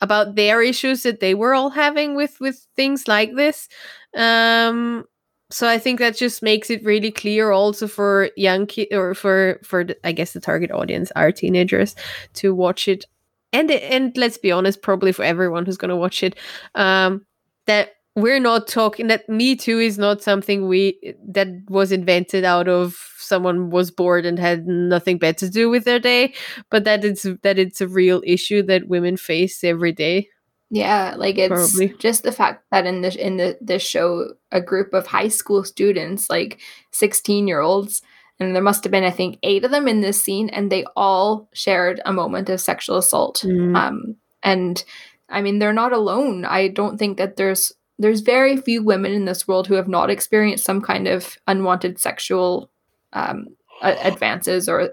[0.00, 3.68] about their issues that they were all having with with things like this
[4.16, 5.04] um
[5.50, 9.58] so i think that just makes it really clear also for young kids or for
[9.64, 11.94] for the, i guess the target audience are teenagers
[12.34, 13.04] to watch it
[13.52, 16.36] and and let's be honest probably for everyone who's going to watch it
[16.74, 17.24] um
[17.66, 22.68] that we're not talking that me too is not something we that was invented out
[22.68, 26.32] of someone was bored and had nothing better to do with their day
[26.70, 30.28] but that it's that it's a real issue that women face every day
[30.70, 31.96] Yeah, like it's Probably.
[31.98, 35.64] just the fact that in the in the this show, a group of high school
[35.64, 36.60] students, like
[36.92, 38.02] sixteen year olds,
[38.38, 40.84] and there must have been I think eight of them in this scene, and they
[40.94, 43.40] all shared a moment of sexual assault.
[43.46, 43.76] Mm.
[43.76, 44.84] Um, and
[45.30, 46.44] I mean, they're not alone.
[46.44, 50.10] I don't think that there's there's very few women in this world who have not
[50.10, 52.70] experienced some kind of unwanted sexual
[53.12, 53.48] um,
[53.82, 54.90] advances or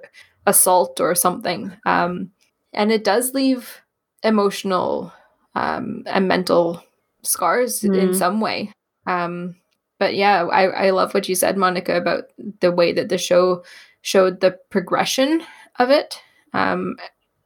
[0.47, 1.71] assault or something.
[1.85, 2.31] Um,
[2.73, 3.81] and it does leave
[4.23, 5.13] emotional
[5.55, 6.83] um, and mental
[7.23, 8.15] scars in Mm.
[8.15, 8.71] some way.
[9.07, 9.55] Um,
[9.99, 12.25] but yeah, I, I love what you said, Monica, about
[12.59, 13.63] the way that the show
[14.01, 15.41] showed the progression
[15.79, 16.19] of it,
[16.53, 16.97] um,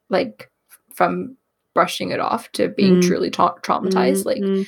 [0.09, 0.49] like
[0.93, 1.35] from
[1.73, 3.03] brushing it off to being Mm.
[3.07, 4.25] truly tra- traumatized.
[4.25, 4.67] Like, Mm, mm.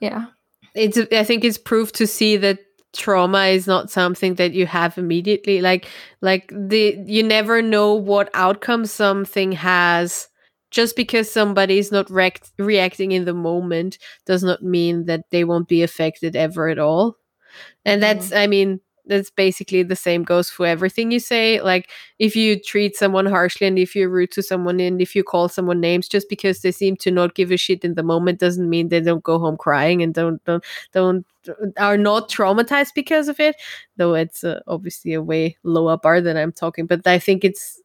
[0.00, 0.26] Yeah,
[0.74, 2.58] it's i think it's proof to see that
[2.96, 5.60] trauma is not something that you have immediately.
[5.60, 5.86] Like
[6.20, 10.28] like the you never know what outcome something has.
[10.72, 12.10] Just because somebody is not
[12.58, 17.16] reacting in the moment does not mean that they won't be affected ever at all.
[17.84, 18.38] And that's mm-hmm.
[18.38, 21.88] i mean that's basically the same goes for everything you say like
[22.18, 25.48] if you treat someone harshly and if you're rude to someone and if you call
[25.48, 28.68] someone names just because they seem to not give a shit in the moment doesn't
[28.68, 31.24] mean they don't go home crying and don't don't don't
[31.78, 33.54] are not traumatized because of it
[33.96, 37.80] though it's uh, obviously a way lower bar than i'm talking but i think it's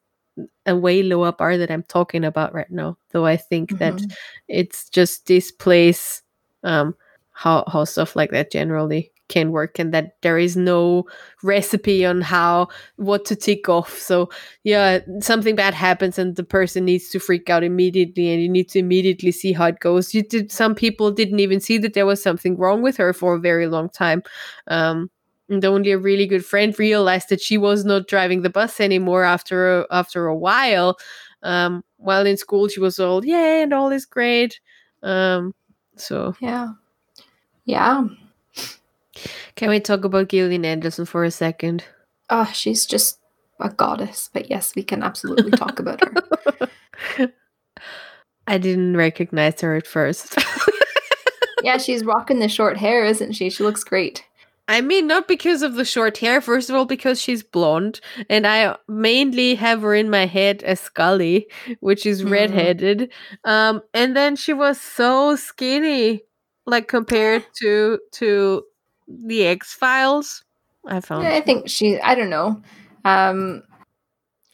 [0.66, 4.16] a way lower bar that i'm talking about right now though i think that Mhm.
[4.48, 6.22] it's just displays
[6.64, 6.96] um
[7.32, 11.04] how how stuff like that generally can work and that there is no
[11.42, 13.98] recipe on how what to tick off.
[13.98, 14.28] So
[14.64, 18.68] yeah something bad happens and the person needs to freak out immediately and you need
[18.70, 20.14] to immediately see how it goes.
[20.14, 23.34] You did some people didn't even see that there was something wrong with her for
[23.34, 24.22] a very long time.
[24.68, 25.10] Um
[25.48, 29.24] and only a really good friend realized that she was not driving the bus anymore
[29.24, 30.96] after a, after a while.
[31.42, 34.60] Um while in school she was all yay and all is great.
[35.02, 35.54] Um
[35.96, 36.68] so yeah,
[37.64, 38.04] yeah.
[39.56, 41.84] Can we talk about Gillian Anderson for a second?
[42.30, 43.18] Oh, she's just
[43.60, 44.30] a goddess.
[44.32, 47.28] But yes, we can absolutely talk about her.
[48.46, 50.36] I didn't recognize her at first.
[51.62, 53.50] yeah, she's rocking the short hair, isn't she?
[53.50, 54.24] She looks great.
[54.68, 56.40] I mean, not because of the short hair.
[56.40, 60.80] First of all, because she's blonde, and I mainly have her in my head as
[60.80, 61.46] Scully,
[61.80, 62.30] which is Mhm.
[62.30, 63.12] redheaded.
[63.44, 66.22] Um, and then she was so skinny,
[66.66, 68.64] like compared to to
[69.08, 70.44] the X Files.
[70.86, 71.24] I found.
[71.24, 72.00] Yeah, I think she.
[72.00, 72.62] I don't know.
[73.04, 73.62] Um,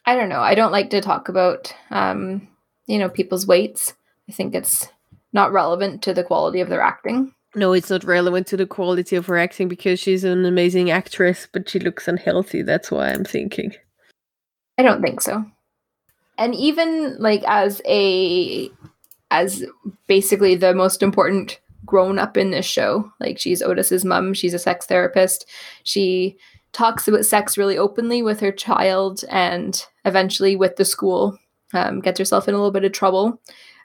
[0.05, 0.41] I don't know.
[0.41, 2.47] I don't like to talk about um,
[2.89, 3.93] you know, people's weights.
[4.27, 4.87] I think it's
[5.31, 7.33] not relevant to the quality of their acting.
[7.55, 11.47] No, it's not relevant to the quality of her acting because she's an amazing actress,
[11.51, 12.63] but she looks unhealthy.
[12.63, 13.73] That's why I'm thinking.
[14.77, 15.45] I don't think so.
[16.37, 18.71] And even like as a
[19.29, 19.63] as
[20.07, 21.59] basically the most important
[21.89, 25.45] grown up in this show, like she's Otis's mom, she's a sex therapist.
[25.83, 26.37] She
[26.71, 31.37] talks about sex really openly with her child and eventually with the school.
[31.73, 33.41] Um, gets herself in a little bit of trouble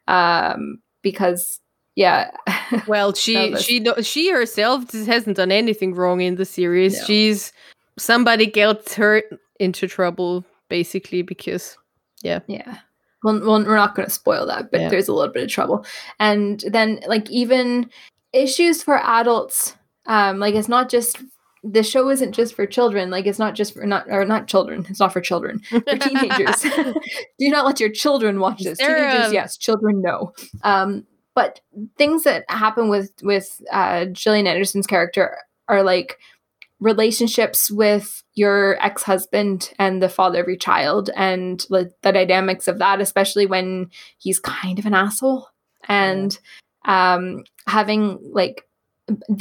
[0.07, 1.61] um, because
[1.97, 2.31] yeah,
[2.87, 6.99] Well, she she she herself hasn't done anything wrong in the series.
[6.99, 7.05] No.
[7.05, 7.53] She's
[7.99, 9.23] somebody gets her
[9.61, 11.77] into trouble basically because
[12.23, 12.79] yeah Yeah.
[13.25, 14.89] Well, well we're not going to spoil that, but Yeah.
[14.91, 15.85] there's a little bit of trouble.
[16.21, 17.91] And then, like, even
[18.33, 19.75] issues for adults,
[20.07, 21.19] um, like, it's not just
[21.65, 23.11] the show isn't just for children.
[23.11, 24.87] Like, it's not just for not or not children.
[24.91, 25.61] It's not for children.
[25.71, 26.61] For teenagers,
[27.39, 28.79] do not let your children watch this.
[28.79, 29.57] Teenagers, yes.
[29.57, 30.33] Children, no.
[30.63, 31.61] Um, but
[31.97, 36.19] things that happen with with uh, Gillian Anderson's character are like
[36.81, 42.79] relationships with your ex-husband and the father of your child and like the dynamics of
[42.79, 45.49] that especially when he's kind of an asshole.
[45.89, 46.37] And
[46.85, 48.69] um having like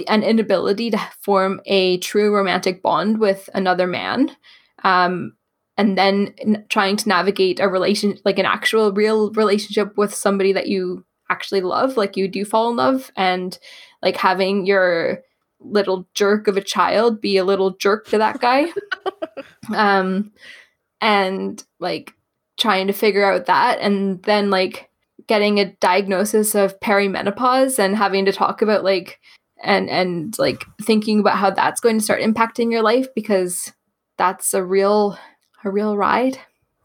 [0.07, 4.35] an inability to form a true romantic bond with another man
[4.83, 5.33] um
[5.77, 10.53] and then n- trying to navigate a relation like an actual real relationship with somebody
[10.53, 13.57] that you actually love like you do fall in love and
[14.01, 15.19] like having your
[15.63, 18.65] little jerk of a child be a little jerk to that guy
[19.75, 20.31] um
[21.01, 22.13] and like
[22.57, 24.89] trying to figure out that and then like
[25.27, 29.19] getting a diagnosis of perimenopause and having to talk about like
[29.63, 33.71] and and like thinking about how that's going to start impacting your life because
[34.17, 35.17] that's a real
[35.63, 36.37] a real ride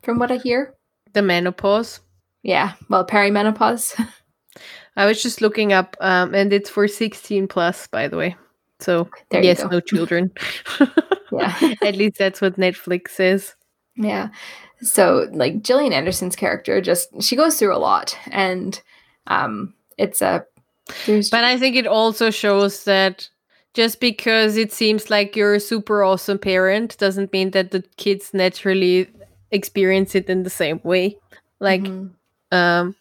[0.03, 0.75] from what i hear
[1.13, 2.01] the menopause.
[2.43, 3.95] yeah well perimenopause
[4.99, 8.37] I was just looking up, um, and it's for 16 plus, by the way.
[8.81, 10.31] So there yes, no children.
[11.33, 13.55] yeah At least that's what Netflix says.
[13.97, 14.29] Yeah.
[14.81, 18.81] So like Gillian Anderson's character just she goes through a lot and
[19.27, 20.45] um it's a
[21.07, 23.29] there's But I think it also shows that
[23.75, 28.31] just because it seems like you're a super awesome parent doesn't mean that the kids
[28.33, 29.09] naturally
[29.51, 31.17] experience it in the same way.
[31.61, 32.11] Like, Mhm.
[32.53, 32.95] um,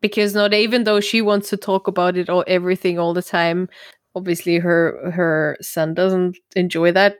[0.00, 3.68] because not even though she wants to talk about it or everything all the time,
[4.14, 7.16] obviously her her son doesn't enjoy that,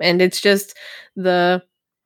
[0.00, 0.76] and it's just
[1.14, 1.62] the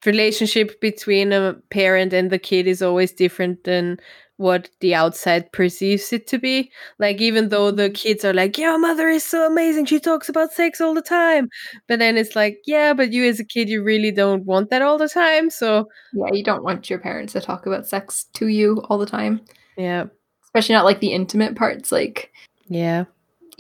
[0.07, 3.99] relationship between a parent and the kid is always different than
[4.41, 6.73] what the outside perceives it to be.
[6.99, 7.93] Like even though the mm-hmm.
[7.93, 9.85] kids are like, "Yeah, mother is so amazing.
[9.85, 11.51] She talks about sex all the time,"
[11.89, 14.83] but then it's like, "Yeah, but you as a kid, you really don't want that
[14.83, 18.47] all the time." So yeah, you don't want your parents to talk about sex to
[18.49, 19.43] you all the time.
[19.77, 20.07] yeah,
[20.45, 22.33] Especially not like the intimate parts like
[22.69, 23.05] yeah.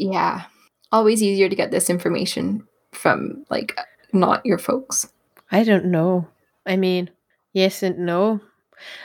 [0.00, 0.44] Yeah.
[0.92, 3.78] Always easier to get this information from like
[4.12, 5.08] not your folks.
[5.52, 6.26] I don't know.
[6.66, 7.10] I mean,
[7.52, 8.40] yes and no.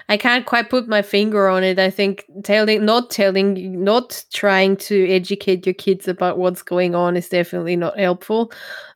[0.07, 1.79] I can't quite put my finger on it.
[1.79, 7.17] I think telling, not telling, not trying to educate your kids about what's going on
[7.17, 8.51] is definitely not helpful.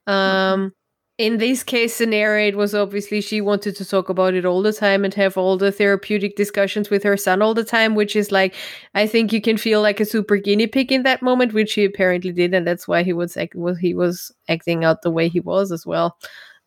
[0.08, 0.74] Um,
[1.20, 4.72] in this case scenario, it was obviously she wanted to talk about it all the
[4.72, 8.32] time and have all the therapeutic discussions with her son all the time, which is
[8.32, 8.56] like,
[8.96, 11.84] I think you can feel like a super guinea pig in that moment, which he
[11.84, 15.28] apparently did, and that's why he was act- was he was acting out the way
[15.28, 16.18] he was as well.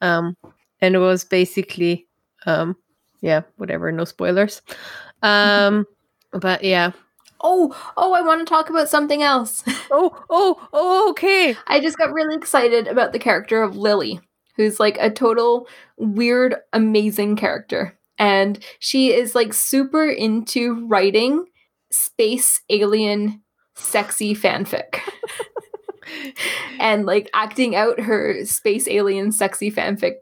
[0.03, 0.37] Um,
[0.83, 2.07] and it was basically,
[2.45, 2.77] um,
[3.23, 4.61] yeah, whatever, no spoilers.
[5.23, 5.87] Um,
[6.33, 6.93] but yeah.
[7.41, 9.65] Oh, oh, I want to talk about something else.
[9.95, 11.55] Oh, oh, oh, okay.
[11.67, 14.21] I just got really excited about the character of Lily,
[14.63, 17.99] who's like a total weird, amazing character.
[18.19, 21.47] And she is like super into writing
[21.91, 23.43] space alien
[23.75, 25.01] sexy fanfic.
[26.79, 30.15] and like acting out her space alien sexy fanfic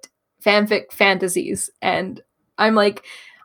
[0.44, 1.70] fanfic fantasies.
[1.82, 2.20] And
[2.56, 3.04] I'm like,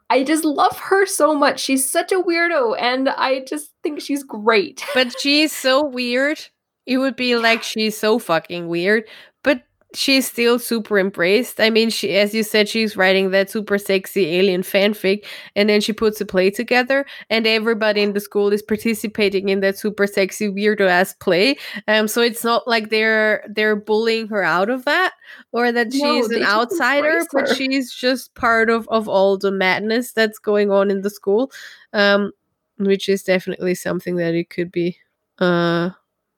[0.09, 1.59] I just love her so much.
[1.59, 4.85] She's such a weirdo, and I just think she's great.
[4.93, 6.39] But she's so weird
[6.85, 9.05] it would be like she's so fucking weird,
[9.43, 9.63] but
[9.95, 11.59] she's still super embraced.
[11.59, 15.25] I mean, she, as you said, she's writing that super sexy alien fanfic,
[15.55, 19.61] and then she puts a play together, and everybody in the school is participating in
[19.61, 21.57] that super sexy weirdo ass play.
[21.87, 25.13] Um, so it's not like they're they're bullying her out of that,
[25.51, 30.11] or that she's they an outsider, but she's just part of of all the madness
[30.11, 31.51] that's going on in the school.
[31.93, 32.31] Um,
[32.77, 34.97] which is definitely something that it could be.
[35.39, 35.91] Uh,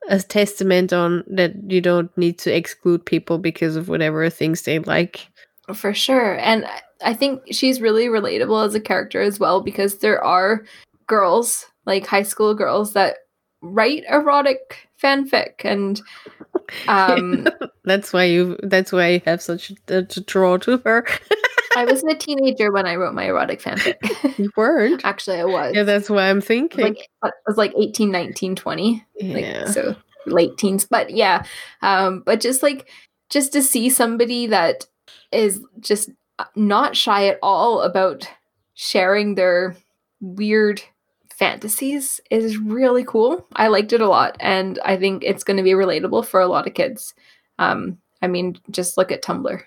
[0.08, 4.80] a testament on that you don't need to exclude people because of whatever things they
[4.80, 5.28] like.
[5.74, 6.38] For sure.
[6.40, 6.66] And
[7.04, 10.64] I- think she's really relatable as a character as well because there are
[11.06, 13.18] girls, like high school girls, that
[13.62, 15.64] write erotic fanfic.
[15.64, 16.02] And
[16.88, 17.48] um,
[17.84, 18.58] That's why you.
[18.64, 21.06] That's why you have such a, a draw to her.
[21.78, 24.38] I was a teenager when I wrote my erotic fanfic.
[24.40, 25.02] you weren't.
[25.06, 25.76] Actually, I was.
[25.76, 26.84] Yeah, that's why I'm I thinking.
[26.84, 29.06] was like, I was like 18, 19, 20.
[29.22, 29.66] Like, yeah.
[29.66, 30.86] so late teens.
[30.86, 31.46] But yeah.
[31.84, 32.90] Um, but just like,
[33.30, 34.86] just to see somebody that
[35.32, 36.10] is just
[36.56, 38.28] not shy at all about
[38.74, 39.76] sharing their
[40.20, 40.82] weird
[41.32, 43.46] fantasies is really cool.
[43.54, 46.48] I liked it a lot, and I think it's going to be relatable for a
[46.48, 47.14] lot of kids.
[47.60, 49.62] Um, I mean, just look at Tumblr.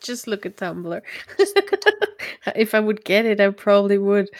[0.00, 1.00] Just look at Tumblr.
[2.56, 4.30] if I would get it, I probably would,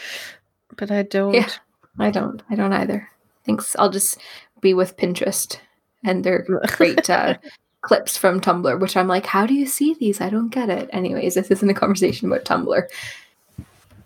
[0.76, 1.34] but I don't.
[1.34, 1.50] Yeah.
[1.98, 2.42] I don't.
[2.48, 3.08] I don't either.
[3.44, 3.76] Thanks.
[3.78, 4.18] I'll just
[4.60, 5.58] be with Pinterest
[6.04, 6.46] and their
[6.76, 7.36] great uh,
[7.82, 10.20] clips from Tumblr, which I'm like, how do you see these?
[10.20, 10.88] I don't get it.
[10.92, 12.82] Anyways, this isn't a conversation about Tumblr.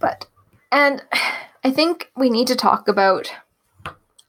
[0.01, 0.27] But,
[0.73, 1.03] and
[1.63, 3.33] I think we need to talk about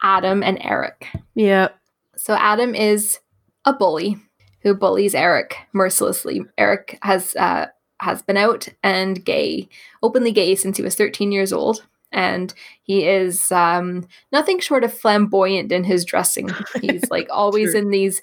[0.01, 1.07] Adam and Eric.
[1.33, 1.69] Yeah.
[2.15, 3.19] So Adam is
[3.65, 4.17] a bully
[4.65, 6.41] who bullies Eric mercilessly.
[6.57, 7.67] Eric has uh,
[8.01, 9.69] has been out and gay,
[10.01, 12.51] openly gay since he was 13 years old, and
[12.81, 16.49] he is um, nothing short of flamboyant in his dressing.
[16.81, 18.21] He's like always in these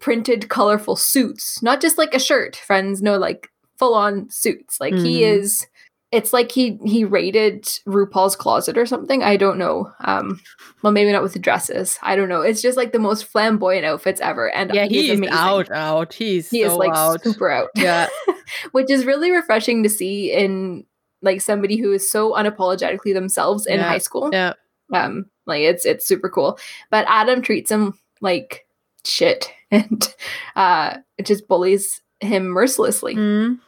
[0.00, 3.00] printed, colorful suits, not just like a shirt, friends.
[3.00, 4.80] No, like full on suits.
[4.80, 5.38] Like he Mhm.
[5.38, 5.66] is.
[6.14, 9.22] It's like he he raided RuPaul's closet or something.
[9.22, 9.90] I don't know.
[10.00, 10.40] Um,
[10.82, 11.98] well, maybe not with the dresses.
[12.02, 12.40] I don't know.
[12.42, 15.34] It's just like the most flamboyant outfits ever, and Yeah, he's he's amazing.
[15.36, 16.12] out, out.
[16.14, 17.22] He's He so is like out.
[17.22, 18.08] super out, Yeah.
[18.72, 20.84] which is really refreshing to see in
[21.22, 24.30] like somebody who is so unapologetically themselves in Yeah, high school.
[24.32, 24.52] Yeah.
[24.92, 26.58] Um, like it's it's super cool.
[26.90, 28.66] But Adam treats him like
[29.04, 30.14] shit and
[30.56, 33.14] uh it just bullies him mercilessly.
[33.16, 33.58] Mm.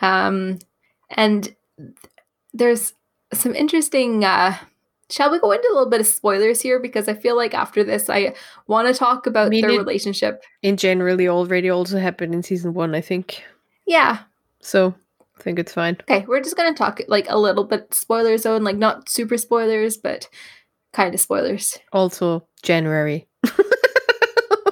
[0.00, 0.58] Um,
[1.10, 1.54] and
[2.54, 2.92] there's
[3.32, 4.24] some interesting.
[4.24, 4.56] Uh,
[5.10, 6.78] shall we go into a little bit of spoilers here?
[6.80, 8.34] Because I feel like after this, I
[8.66, 10.42] want to talk about mean, their it- relationship.
[10.62, 13.42] In generally already also happened in season one, I think.
[13.86, 14.18] Yeah.
[14.60, 14.94] So
[15.38, 15.96] I think it's fine.
[16.02, 19.96] Okay, we're just gonna talk like a little bit spoiler zone, like not super spoilers,
[19.96, 20.28] but
[20.92, 21.78] kind of spoilers.
[21.92, 23.28] Also January.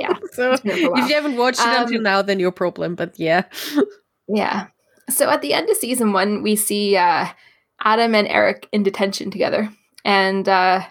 [0.01, 1.03] Yeah, So it's been for a while.
[1.05, 2.95] if you haven't watched it until Um, now, then your problem.
[2.97, 3.45] But yeah.
[4.27, 4.69] Yeah.
[5.11, 7.27] So at the end of season one, we see uh,
[7.83, 9.69] Adam and Eric in detention together,
[10.05, 10.85] and uh,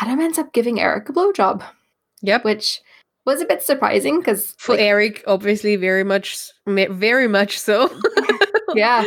[0.00, 1.62] Adam ends up giving Eric a blowjob,
[2.22, 2.44] Yep.
[2.44, 2.80] which
[3.26, 6.36] was a bit surprising because For Eric, obviously, very much,
[6.66, 7.88] very much so.
[8.74, 9.04] yeah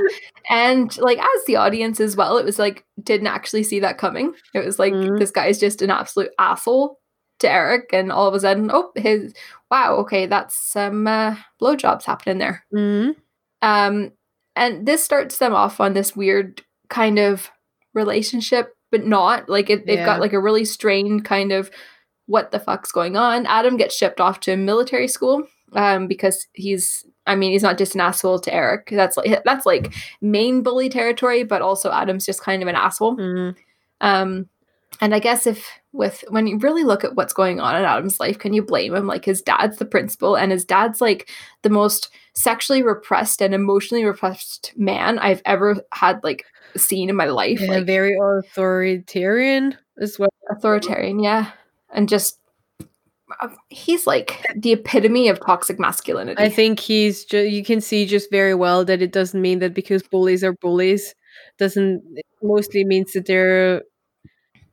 [0.50, 4.34] and like as the audience as well it was like didn't actually see that coming
[4.54, 5.20] it was like Mhm.
[5.20, 7.00] this guy's just an absolute asshole
[7.39, 9.34] to eric and all of a sudden oh his
[9.70, 13.16] wow okay that's some uh, blowjobs happening there Mhm.
[13.62, 14.12] um
[14.58, 17.49] and this starts them off on this weird kind of
[17.93, 20.05] relationship but not like it, they've Yeah.
[20.05, 21.70] got like a really strained kind of
[22.26, 25.43] what the fuck's going on adam gets shipped off to military school
[25.74, 29.66] um because he's i mean he's not just an asshole to eric that's like that's
[29.66, 33.55] like main bully territory but also adam's just kind of an asshole Mhm.
[34.01, 34.47] um
[35.02, 38.20] and i guess if with when you really look at what's going on in adam's
[38.20, 39.08] life can you blame him?
[39.08, 41.30] Like his dad's the principal and his dad's like
[41.64, 46.45] the most sexually repressed and emotionally repressed man i've ever had like
[46.76, 50.30] seen in my life Yeah, like very authoritarian as well.
[50.50, 51.52] authoritarian yeah.
[51.91, 52.39] And just
[53.41, 56.41] uh, he's like the epitome of toxic masculinity.
[56.41, 59.74] I think he's just, you can see just very well that it doesn't mean that
[59.74, 61.14] because bullies are bullies,
[61.58, 62.04] doesn't,
[62.41, 63.82] mostly means that they're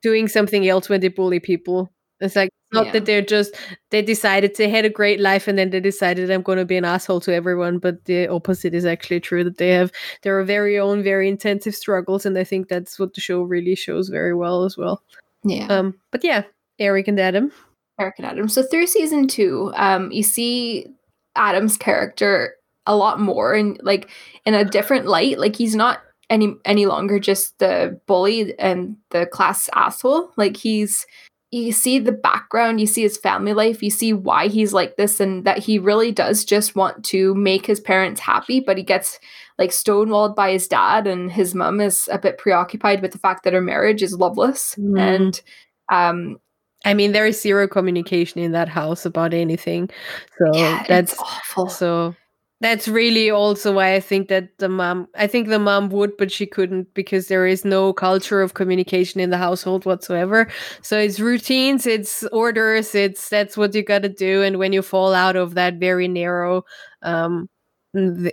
[0.05, 1.89] doing something else when they bully people.
[2.21, 2.91] It's like, it's not Yeah.
[2.93, 3.51] that they're just,
[3.91, 6.77] they decided they had a great life and then they decided I'm going to be
[6.77, 7.79] an asshole to everyone.
[7.79, 9.91] But the opposite is actually true that they have
[10.21, 12.25] their very own, very intensive struggles.
[12.25, 15.01] And I think that's what the show really shows very well as well.
[15.43, 16.43] yeah Um, but yeah,
[16.79, 17.51] Eric and Adam.
[17.99, 18.47] Eric and Adam.
[18.49, 20.87] So through season two, um, you see
[21.35, 24.09] Adam's character a lot more and like
[24.45, 25.39] in a different light.
[25.39, 25.99] Like he's not
[26.29, 30.31] any any longer just the bully and the class asshole.
[30.37, 31.05] Like he's
[31.51, 35.19] you see the background, you see his family life, you see why he's like this,
[35.19, 39.19] and that he really does just want to make his parents happy, but he gets
[39.57, 43.43] like stonewalled by his dad, and his mom is a bit preoccupied with the fact
[43.43, 44.75] that her marriage is loveless.
[44.77, 44.99] Mm.
[44.99, 45.41] And
[45.89, 46.37] um,
[46.83, 49.89] I mean, there is zero communication in that house about anything.
[50.37, 51.69] So yeah, that's awful.
[51.69, 52.15] so
[52.61, 56.31] that's really also why I think that the mom I think the mom would, but
[56.31, 60.47] she couldn't because there is no culture of communication in the household whatsoever.
[60.81, 64.41] So it's routines, it's orders, it's that's what you gotta do.
[64.41, 66.63] And when you fall out of that very narrow
[67.01, 67.49] um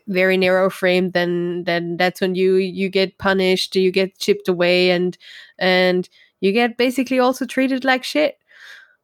[0.09, 4.91] very narrow frame, then then that's when you you get punished, you get chipped away
[4.91, 5.19] and
[5.59, 6.09] and
[6.41, 8.39] you get basically also treated like shit.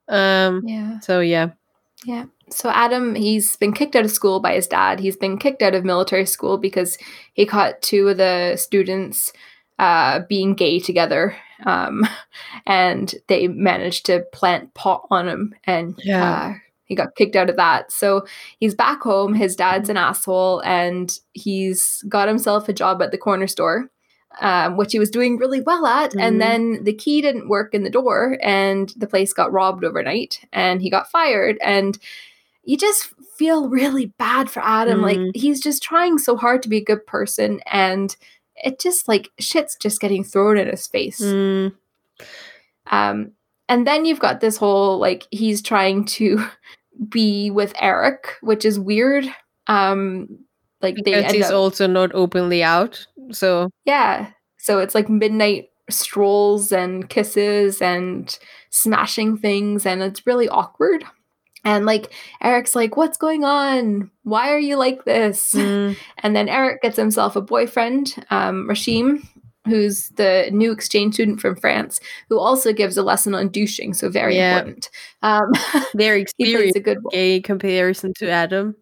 [0.09, 1.01] Um yeah.
[1.01, 1.51] so yeah.
[2.05, 2.26] Yeah.
[2.51, 5.01] So Adam, he's been kicked out of school by his dad.
[5.01, 6.96] He's been kicked out of military school because
[7.34, 9.32] he caught two of the students
[9.78, 11.36] uh, being gay together,
[11.66, 12.07] um,
[12.66, 16.32] and they managed to plant pot on him, and Yeah.
[16.32, 17.92] uh, he got kicked out of that.
[17.92, 18.24] So
[18.59, 19.34] he's back home.
[19.34, 23.90] His dad's an asshole, and he's got himself a job at the corner store.
[24.41, 26.20] Um, which he was doing really well at, Mhm.
[26.20, 30.45] and then the key didn't work in the door, and the place got robbed overnight,
[30.53, 31.57] and he got fired.
[31.62, 31.99] And
[32.62, 35.01] you just feel really bad for Adam.
[35.01, 35.31] Like Mhm.
[35.35, 38.14] he's just trying so hard to be a good person, and
[38.62, 41.20] it just like shit's just getting thrown in his face.
[41.22, 41.72] Mm,
[42.91, 43.33] Um,
[43.68, 46.39] and then you've got this whole like he's trying to
[47.09, 49.24] be with Eric, which is weird.
[49.68, 50.39] Um,
[50.83, 53.07] like they because end he's up, also not openly out.
[53.31, 54.31] So yeah.
[54.59, 58.39] So it's like midnight strolls and kisses and
[58.70, 61.05] smashing things, and it's really awkward.
[61.64, 62.12] And like
[62.43, 64.11] Eric's like, "What's going on?
[64.22, 69.22] Why are you like this?" mm, And then Eric gets himself a boyfriend, um, Rashim,
[69.66, 73.93] who's the new exchange student from France, who also gives a lesson on douching.
[73.95, 74.59] So very Yeah.
[74.59, 74.89] important.
[75.22, 75.53] Um,
[75.97, 78.76] plays experienced a good gay comparison to Adam.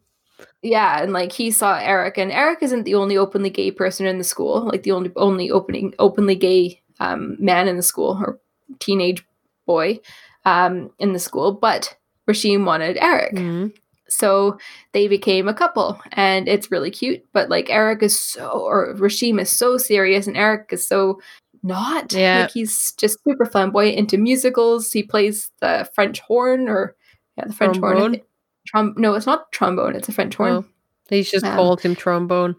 [0.62, 4.18] Yeah, and like he saw Eric, and Eric isn't the only openly gay person in
[4.18, 8.38] the school, like the only only opening openly gay um, man in the school or
[8.80, 9.24] teenage
[9.66, 9.98] boy
[10.44, 11.96] um, in the school, but
[12.28, 13.34] Rashim wanted Eric.
[13.34, 13.72] Mm,
[14.08, 14.58] So
[14.92, 17.24] they became a couple and it's really cute.
[17.32, 21.20] But like Eric is so, or Rashim is so serious and Eric is so
[21.62, 22.12] not.
[22.12, 22.42] Yeah.
[22.42, 24.92] Like he's just super flamboyant into musicals.
[24.92, 26.96] He plays the French horn or,
[27.36, 27.96] yeah, the French horn.
[27.96, 28.14] I Trombone?
[28.20, 28.24] thi-
[28.72, 30.52] Trom- no, it's not trombone, it's a French horn.
[30.52, 30.64] Oh,
[31.08, 32.56] he's just Um, called him trombone,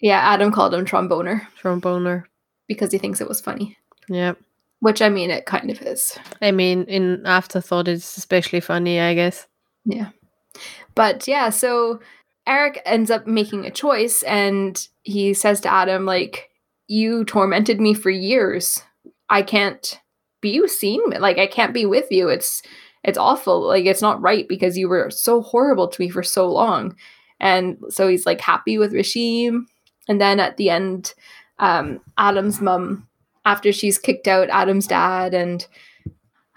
[0.00, 2.24] Yeah, Adam called him tromboner tromboner.
[2.66, 3.76] because he thinks it was funny,
[4.08, 4.34] Yeah.
[4.80, 6.18] which I mean, it kind of is.
[6.40, 9.46] I mean, in afterthought, it's especially funny, I guess.
[9.84, 10.10] Yeah.
[10.94, 12.00] But yeah, so
[12.46, 16.48] Eric ends up making a choice and he says to Adam, like,
[16.88, 18.82] you tormented me for years.
[19.28, 20.00] I can't
[20.40, 21.00] be seen.
[21.10, 22.28] Like, I can't be with you.
[22.28, 22.62] It's
[23.04, 23.66] it's awful.
[23.66, 26.96] Like, it's not right because you were so horrible to me for so long.
[27.40, 29.64] And so he's like happy with Rashim.
[30.08, 31.14] And then at the end,
[31.58, 33.08] um, Adam's mum,
[33.44, 35.66] after she's kicked out Adam's dad, and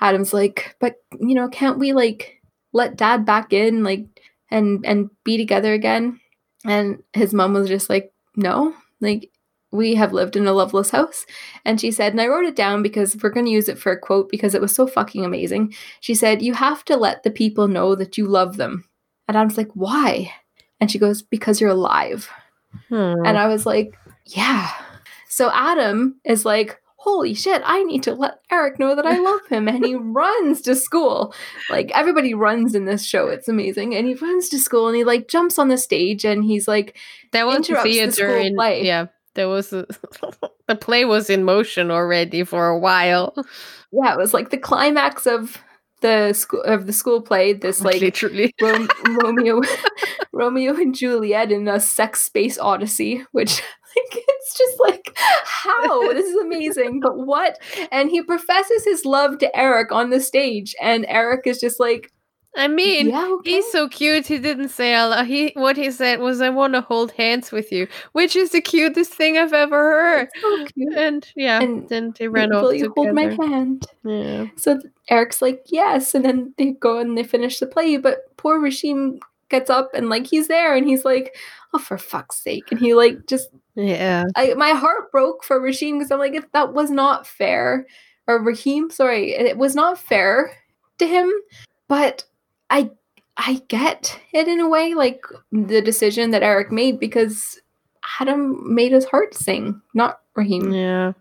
[0.02, 2.42] Adam's like, but you know, can't we like
[2.74, 4.06] let dad back in, like,
[4.52, 6.20] and and be together again?
[6.66, 9.30] And his mom was just like, no, like
[9.74, 11.26] we have lived in a loveless house.
[11.66, 13.92] And she said, and I wrote it down because we're going to use it for
[13.92, 15.74] a quote because it was so fucking amazing.
[16.00, 18.86] She said, You have to let the people know that you love them.
[19.28, 20.32] And I was like, Why?
[20.80, 22.30] And she goes, Because you're alive.
[22.90, 23.26] Hmm.
[23.26, 24.70] And I was like, Yeah.
[25.28, 29.46] So Adam is like, Holy shit, I need to let Eric know that I love
[29.50, 29.68] him.
[29.68, 31.34] And he runs to school.
[31.68, 33.28] Like everybody runs in this show.
[33.28, 33.96] It's amazing.
[33.96, 36.96] And he runs to school and he like jumps on the stage and he's like,
[37.32, 39.08] There was interrupts the theater in yeah.
[39.36, 39.86] There was a,
[40.68, 43.34] the play was in motion already for a while.
[43.92, 45.58] Yeah, it was like the climax of
[46.02, 47.54] the school of the school play.
[47.54, 48.54] This like literally.
[48.62, 48.90] Rom-
[49.22, 49.62] Romeo,
[50.32, 53.62] Romeo and Juliet in a sex space odyssey, which
[53.96, 57.58] like it's just like how this is amazing, but what?
[57.92, 62.12] And he professes his love to Eric on the stage, and Eric is just like,
[62.56, 63.50] I mean, yeah, okay.
[63.52, 64.28] He's so cute.
[64.28, 65.26] He didn't say a lot.
[65.26, 68.62] He what he said was, "I want to hold hands with you," which is the
[68.62, 70.30] cutest thing I've ever heard.
[70.40, 70.66] So.
[70.96, 72.94] And yeah, And then they ran Will you together.
[72.96, 73.88] hold my hand?
[74.04, 74.80] Yeah, So
[75.10, 79.20] Eric's like, yes, and then they go and they finish the play, but poor Rashim
[79.50, 81.36] gets up and like he's there and he's like,
[81.74, 84.26] oh for fuck's sake, and he like just yeah.
[84.36, 87.88] I my heart broke for Raheem because I'm like, if that was not fair,
[88.28, 90.52] or Raheem, sorry, it was not fair
[91.00, 91.32] to him.
[91.88, 92.24] But
[92.74, 92.90] I
[93.38, 97.60] I get it in a way, like the decision that Eric made because
[98.20, 100.72] Adam made his heart sing, not Raheem.
[100.72, 101.14] Yeah.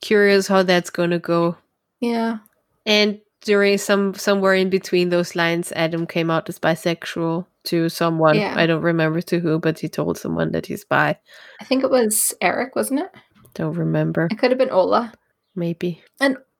[0.00, 1.56] Curious how that's gonna go.
[2.00, 2.38] Yeah.
[2.84, 8.34] And during some somewhere in between those lines, Adam came out as bisexual to someone.
[8.34, 8.54] Yeah.
[8.56, 11.16] I don't remember to who, but he told someone that he's bi.
[11.60, 13.10] I think it was Eric, wasn't it?
[13.54, 14.26] Don't remember.
[14.30, 15.12] It could have been Ola.
[15.54, 16.02] Maybe.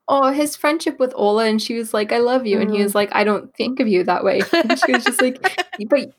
[0.07, 2.95] Oh, his friendship with Ola, and she was like, "I love you," and he was
[2.95, 5.39] like, "I don't think of you that way." And she was just like,
[5.89, 6.11] "But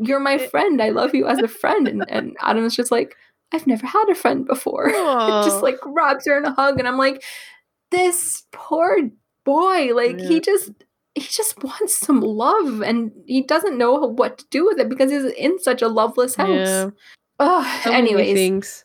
[0.00, 0.80] you're my friend.
[0.82, 3.14] I love you as a friend." And, and Adam was just like,
[3.52, 4.90] "I've never had a friend before."
[5.44, 7.22] just like grabs her in a hug, and I'm like,
[7.90, 9.10] "This poor
[9.44, 9.94] boy.
[9.94, 10.28] Like Yeah.
[10.28, 10.70] he just."
[11.14, 15.10] He just wants some love and he doesn't know what to do with it because
[15.10, 16.46] he's in such a loveless house.
[16.46, 16.90] Yeah.
[17.40, 18.84] Oh, So anyways, things.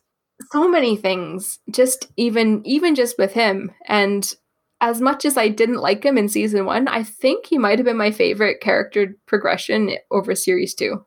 [0.54, 4.36] So many things just even even just with him and
[4.82, 7.86] as much as i didn't like him in season one i think he might have
[7.86, 11.04] been my favorite character progression over series two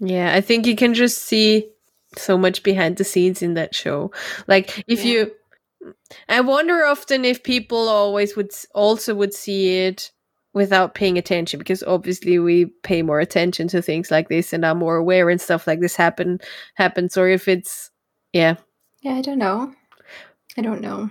[0.00, 1.68] Yeah, I think you can just see
[2.16, 4.10] so much behind the scenes in that show.
[4.48, 5.10] Like if Yeah.
[5.12, 5.32] you
[6.28, 10.10] I wonder often if people always would also would see it
[10.54, 14.74] without paying attention because obviously we pay more attention to things like this and are
[14.74, 16.40] more aware and stuff like this happen
[16.74, 17.90] happens or if it's
[18.32, 18.54] yeah,
[19.02, 19.74] yeah i don't know.
[20.58, 21.08] I don't know.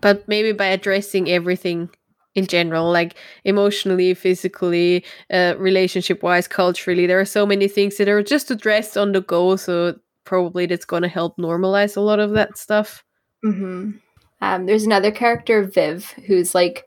[0.00, 1.90] But maybe by addressing everything
[2.34, 3.14] in general like
[3.44, 8.96] emotionally physically uh, relationship wise culturally there are so many things that are just addressed
[8.98, 13.04] on the go so probably that's going to help normalize a lot of that stuff.
[13.42, 13.92] Hmm
[14.40, 16.84] um, there's another character viv who's like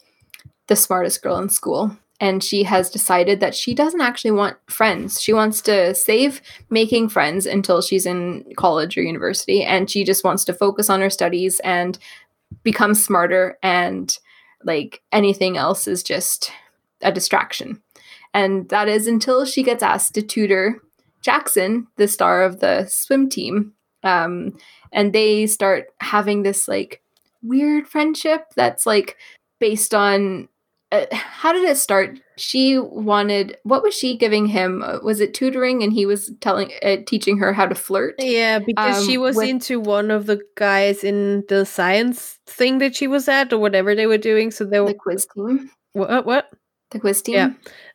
[0.67, 5.21] the smartest girl in school and she has decided that she doesn't actually want friends.
[5.21, 10.23] She wants to save making friends until she's in college or university and she just
[10.23, 11.97] wants to focus on her studies and
[12.63, 14.17] become smarter and
[14.63, 16.51] like anything else is just
[17.01, 17.81] a distraction.
[18.33, 20.81] And that is until she gets asked to tutor
[21.21, 24.57] jackson the star of the swim team um,
[24.91, 27.01] and they start having this like
[27.43, 29.17] weird friendship that's like
[29.59, 30.47] based on
[30.91, 32.19] uh, how did it start?
[32.37, 34.81] She wanted what was she giving him?
[34.81, 38.15] Uh, was it tutoring and he was telling uh, teaching her how to flirt?
[38.17, 42.79] Yeah because she Um, was with- into one of the guys in the science thing
[42.79, 45.69] that she was at or whatever they were doing so they were the quiz team?
[45.93, 46.49] What what?
[46.91, 47.35] The quiz team?
[47.35, 47.47] Yeah.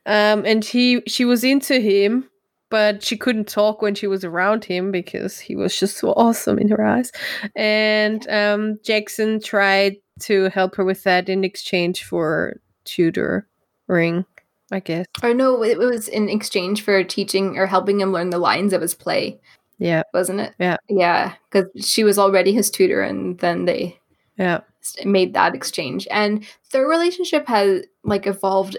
[0.07, 2.29] um and he she was into him
[2.71, 6.59] but she couldn't talk when she was around him because he was just so awesome
[6.59, 7.11] in her eyes.
[7.57, 14.25] And um jackson tried to help her with that in exchange for tutoring
[14.71, 15.07] i guess.
[15.23, 18.81] Or no it was in exchange for teaching or helping him learn the lines of
[18.81, 19.41] his play
[19.79, 20.03] yeah.
[20.13, 20.55] wasn't it?
[20.59, 20.77] Yeah.
[20.89, 23.99] yeah because she was already his tutor and then they
[24.37, 24.61] yeah.
[25.05, 26.07] made that exchange.
[26.11, 28.77] And their relationship has like evolved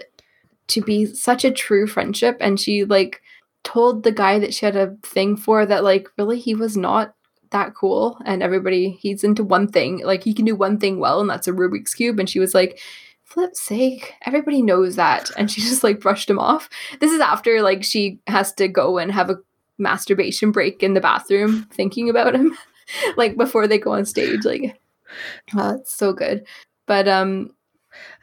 [0.68, 2.36] to be such a true friendship.
[2.40, 3.22] And she like
[3.62, 7.14] told the guy that she had a thing for that like really he was not
[7.50, 8.18] that cool.
[8.24, 11.48] And everybody he's into one thing like he can do one thing well and that's
[11.48, 12.18] a rubik's cube.
[12.18, 12.80] And she was like
[13.26, 15.30] flip's sake everybody knows that.
[15.36, 16.70] And she just like brushed him off.
[17.00, 19.38] This is after like she has to go and have a
[19.78, 22.56] masturbation break in the bathroom thinking about him
[23.18, 24.80] like before they go on stage like
[25.56, 26.46] oh, it's so good.
[26.86, 27.50] But um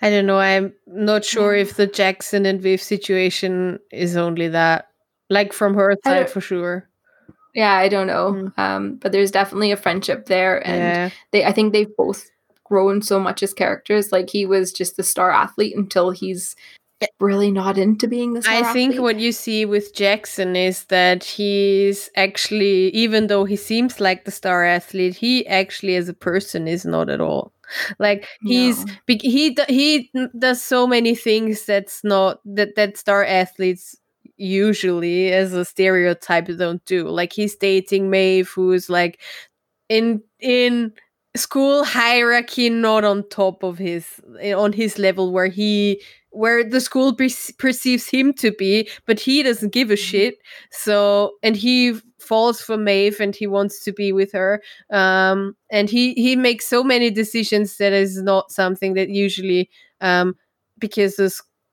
[0.01, 4.89] i don't know i'm not sure if the jackson and viv situation is only that
[5.31, 6.87] like from her side for sure.
[7.55, 8.33] Yeah i don't know.
[8.33, 8.59] Mm.
[8.59, 11.09] um but there's definitely a friendship there and yeah.
[11.31, 12.29] they i think they've both
[12.74, 16.55] grown so much as characters like he was just the star athlete until he's
[17.19, 21.24] really not into being the star I think what you see with Jackson is that
[21.24, 26.67] he's actually, even though he seems like the star athlete, he actually, as a person,
[26.67, 27.53] is not at all.
[27.99, 28.93] Like he's No.
[29.07, 33.95] he he does so many things that's not that that star athletes
[34.38, 37.07] usually as a stereotype don't do.
[37.07, 39.19] Like he's dating Maeve, who's like
[39.89, 40.93] in in
[41.36, 44.05] school hierarchy not on top of his
[44.39, 49.19] eh, on his level where he where the school perce- perceives him to be but
[49.19, 50.36] he doesn't give a shit
[50.71, 54.61] so and he falls for Maeve and he wants to be with her
[54.91, 59.69] um and he he makes so many decisions that is not something that usually
[60.01, 60.36] um
[60.79, 61.29] because the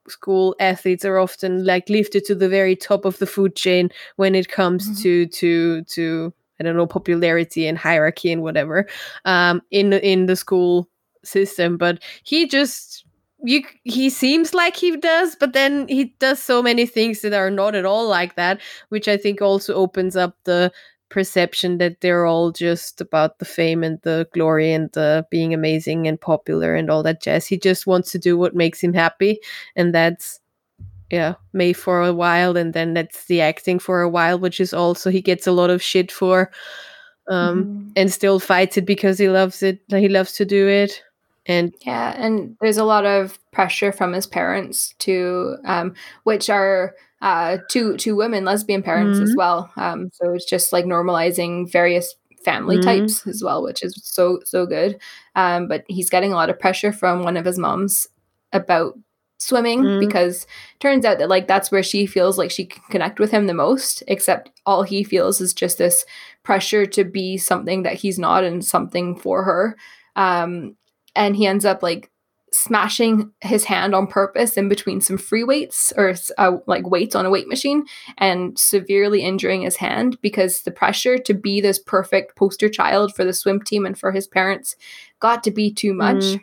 [0.08, 4.34] school athletes are often like lifted to the very top of the food chain when
[4.34, 5.02] it comes Mhm.
[5.02, 8.86] to to to I don't know popularity and hierarchy and whatever
[9.24, 10.88] um in in the school
[11.24, 13.04] system but he just
[13.42, 17.50] you he seems like he does but then he does so many things that are
[17.50, 20.72] not at all like that which I think also opens up the
[21.10, 26.06] perception that they're all just about the fame and the glory and the being amazing
[26.06, 27.46] and popular and all that jazz.
[27.46, 29.40] He just wants to do what makes him happy
[29.76, 30.40] and that's
[31.10, 34.72] yeah May for a while and then that's the acting for a while which is
[34.74, 36.50] also he gets a lot of shit for
[37.30, 37.92] um Mhm.
[37.96, 41.02] and still fights it because he loves it he loves to do it
[41.46, 45.94] And Yeah, and there's a lot of pressure from his parents to, um,
[46.24, 49.36] which are uh, two two women, lesbian parents as Mhm.
[49.36, 49.70] well.
[49.76, 52.82] Um, so it's just like normalizing various family Mhm.
[52.84, 54.98] types as well, which is so so good.
[55.34, 58.06] Um, but he's getting a lot of pressure from one of his moms
[58.52, 58.94] about
[59.40, 60.00] swimming Mhm.
[60.00, 60.46] because
[60.80, 63.54] turns out that like that's where she feels like she can connect with him the
[63.54, 66.04] most except all he feels is just this
[66.42, 69.76] pressure to be something that he's not and something for her
[70.16, 70.76] um
[71.16, 72.10] and he ends up like
[72.52, 77.24] smashing his hand on purpose in between some free weights or uh, like weights on
[77.24, 77.84] a weight machine
[78.18, 83.24] and severely injuring his hand because the pressure to be this perfect poster child for
[83.24, 84.74] the swim team and for his parents
[85.20, 86.40] got to be too much Mhm.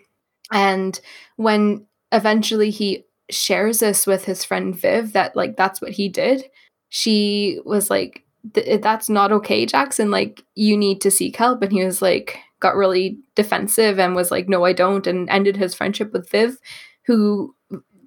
[0.51, 1.01] and
[1.35, 6.45] when eventually he shares this with his friend Viv that like that's what he did.
[6.89, 8.23] She was like
[8.55, 10.11] eh, that's not okay Jackson.
[10.11, 11.61] Like you need to seek help.
[11.61, 15.57] And he was like got really defensive and was like no I don't and ended
[15.57, 16.57] his friendship with Viv
[17.05, 17.53] who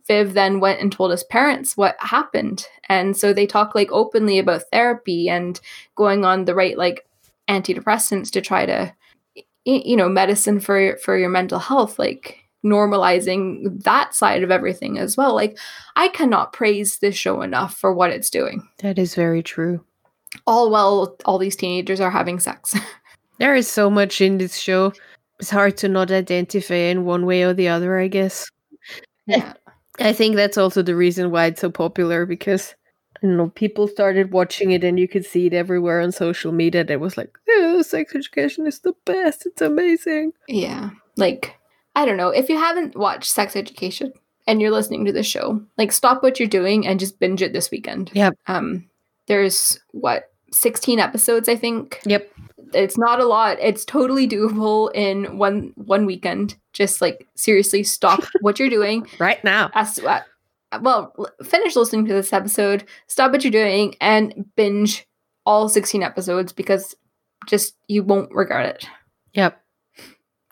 [0.06, 2.66] Viv then went and told his parents what happened.
[2.88, 5.60] And so they talk like openly about therapy and
[5.94, 7.06] going on the right like
[7.48, 8.92] antidepressants to try to
[9.64, 11.98] you know medicine for for your mental health.
[11.98, 15.58] Like normalizing that side of everything as well like
[15.96, 19.82] i cannot praise this show enough for what it's doing that is very true.
[20.46, 22.74] all while all these teenagers are having sex
[23.40, 24.92] There is so much in this show.
[25.38, 28.46] It's hard to not identify in one way or the other, I guess.
[29.26, 29.54] yeah
[29.98, 32.74] I think that's also the reason why it's so popular because
[33.16, 36.52] I don't know, people started watching it and you could see it everywhere on social
[36.52, 36.84] media.
[36.84, 39.46] That was like, oh, sex education is the best.
[39.46, 40.32] It's amazing.
[40.46, 41.56] yeah like
[41.94, 44.12] i don't know if you haven't watched sex education
[44.46, 47.52] and you're listening to the show like stop what you're doing and just binge it
[47.52, 48.34] this weekend Yep.
[48.46, 48.88] um
[49.26, 52.30] there's what 16 episodes i think Yep.
[52.74, 58.22] it's not a lot it's totally doable in one one weekend just like seriously stop
[58.40, 59.70] what you're doing Right now.
[59.74, 60.20] as uh,
[60.82, 61.14] well
[61.44, 65.06] finish listening to this episode stop what you're doing and binge
[65.46, 66.94] all 16 episodes because
[67.46, 68.86] just you won't regret it
[69.34, 69.60] Yep.